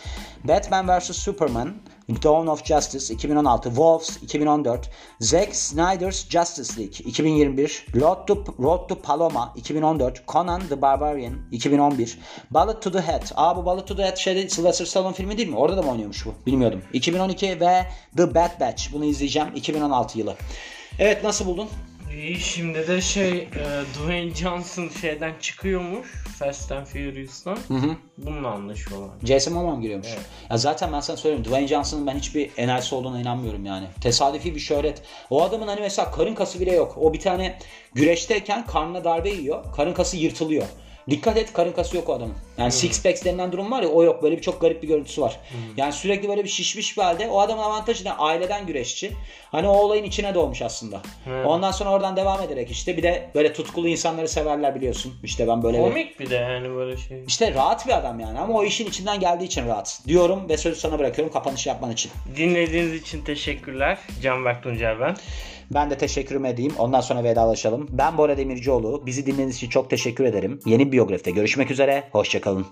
Batman 0.45 0.89
vs 0.89 1.17
Superman 1.17 1.75
Dawn 2.09 2.47
of 2.47 2.65
Justice 2.65 3.15
2016, 3.15 3.71
Wolves 3.71 4.17
2014, 4.23 4.91
Zack 5.21 5.55
Snyder's 5.55 6.29
Justice 6.29 6.77
League 6.77 7.01
2021, 7.01 8.01
Road 8.01 8.27
to, 8.27 8.45
Road 8.59 8.89
to 8.89 8.95
Paloma 8.95 9.53
2014, 9.57 10.23
Conan 10.29 10.69
the 10.69 10.77
Barbarian 10.77 11.49
2011, 11.51 12.17
Bullet 12.51 12.81
to 12.83 12.91
the 12.91 13.01
Head. 13.01 13.33
Aa 13.35 13.57
bu 13.57 13.65
Bullet 13.65 13.87
to 13.87 13.97
the 13.97 14.03
Head 14.03 14.17
şeyde 14.17 14.49
Sylvester 14.49 14.85
Stallone 14.85 15.15
filmi 15.15 15.39
değil 15.39 15.49
mi? 15.49 15.57
Orada 15.57 15.77
da 15.77 15.83
mı 15.83 15.91
oynuyormuş 15.91 16.27
bu? 16.27 16.35
Bilmiyordum. 16.47 16.83
2012 16.93 17.61
ve 17.61 17.87
The 18.17 18.35
Bad 18.35 18.61
Batch. 18.61 18.93
Bunu 18.93 19.05
izleyeceğim. 19.05 19.49
2016 19.55 20.19
yılı. 20.19 20.35
Evet 20.99 21.25
nasıl 21.25 21.47
buldun? 21.47 21.69
İyi 22.15 22.41
şimdi 22.41 22.89
de 22.89 23.01
şey 23.01 23.39
e, 23.39 23.49
Dwayne 23.95 24.35
Johnson 24.35 24.89
şeyden 25.01 25.35
çıkıyormuş 25.41 26.09
Fast 26.39 26.73
and 26.73 26.87
Furious'tan. 26.87 27.59
Hı 27.69 27.75
hı. 27.75 27.97
Bununla 28.19 28.49
anlaşıyorlar. 28.49 29.11
Jason 29.25 29.55
Momoa 29.55 29.81
giriyormuş? 29.81 30.09
Ya 30.51 30.57
zaten 30.59 30.93
ben 30.93 31.01
sana 31.01 31.17
söyleyeyim 31.17 31.45
Dwayne 31.45 31.69
Johnson'ın 31.69 32.07
ben 32.07 32.15
hiçbir 32.15 32.51
enerjisi 32.57 32.95
olduğuna 32.95 33.21
inanmıyorum 33.21 33.67
yani. 33.67 33.87
Tesadüfi 34.01 34.55
bir 34.55 34.61
şöhret. 34.61 35.03
O 35.31 35.43
adamın 35.43 35.69
hani 35.69 35.81
mesela 35.81 36.11
karın 36.11 36.35
kası 36.35 36.61
bile 36.61 36.73
yok. 36.75 36.99
O 37.01 37.13
bir 37.13 37.21
tane 37.21 37.59
güreşteyken 37.95 38.67
karnına 38.67 39.05
darbe 39.05 39.31
yiyor. 39.31 39.65
Karın 39.77 39.95
kası 39.95 40.17
yırtılıyor. 40.17 40.67
Dikkat 41.11 41.37
et 41.37 41.53
karın 41.53 41.73
kası 41.73 41.97
yok 41.97 42.09
o 42.09 42.13
adamın. 42.15 42.35
Yani 42.59 42.73
six 42.73 43.03
packs 43.03 43.25
denilen 43.25 43.53
durum 43.53 43.71
var 43.71 43.83
ya 43.83 43.89
o 43.89 44.05
yok. 44.05 44.23
Böyle 44.23 44.37
bir 44.37 44.43
çok 44.43 44.61
garip 44.61 44.83
bir 44.83 44.89
görüntüsü 44.89 45.23
var. 45.23 45.41
Yani 45.77 45.93
sürekli 45.93 46.29
böyle 46.29 46.45
bir 46.45 46.49
şişmiş 46.49 46.97
bir 46.97 47.03
halde. 47.03 47.29
O 47.29 47.41
adamın 47.41 47.63
avantajı 47.63 48.05
ne? 48.05 48.13
Aileden 48.13 48.67
güreşçi. 48.67 49.13
Hani 49.53 49.69
o 49.69 49.73
olayın 49.73 50.05
içine 50.05 50.35
doğmuş 50.35 50.63
aslında. 50.63 51.03
Ondan 51.45 51.71
sonra 51.71 51.91
oradan 51.91 52.17
devam 52.17 52.43
ederek 52.43 52.71
işte 52.71 52.97
bir 52.97 53.03
de 53.03 53.31
böyle 53.35 53.53
tutkulu 53.53 53.89
insanları 53.89 54.29
severler 54.29 54.75
biliyorsun. 54.75 55.15
İşte 55.25 55.49
ben 55.49 55.63
böyle. 55.63 55.81
Komik 55.81 56.21
bir 56.21 56.31
de 56.31 56.35
yani 56.35 56.75
böyle 56.75 56.97
şey. 56.97 57.25
İşte 57.27 57.55
rahat 57.55 57.87
bir 57.87 57.99
adam 57.99 58.21
yani 58.21 58.39
ama 58.39 58.55
o 58.55 58.65
işin 58.65 58.87
içinden 58.87 59.21
geldiği 59.21 59.45
için 59.45 59.67
rahat. 59.67 60.01
Diyorum 60.07 60.49
ve 60.49 60.57
sözü 60.57 60.81
sana 60.81 60.99
bırakıyorum 60.99 61.33
kapanış 61.33 61.67
yapman 61.67 61.91
için. 61.91 62.13
Dinlediğiniz 62.37 62.95
için 62.95 63.25
teşekkürler. 63.25 63.99
Canberk 64.23 64.63
Tuncer 64.63 65.01
ben. 65.01 65.17
Ben 65.75 65.91
de 65.91 65.99
teşekkür 65.99 66.45
edeyim. 66.45 66.73
Ondan 66.79 67.01
sonra 67.01 67.25
vedalaşalım. 67.25 67.89
Ben 67.93 68.19
Bora 68.19 68.37
Demircioğlu. 68.37 69.07
Bizi 69.07 69.27
dinlediğiniz 69.27 69.57
için 69.57 69.69
çok 69.69 69.91
teşekkür 69.91 70.25
ederim. 70.25 70.61
Yeni 70.67 70.87
bir 70.87 70.93
biyografide 70.93 71.31
görüşmek 71.31 71.71
üzere. 71.71 72.05
Hoşçakalın. 72.13 72.67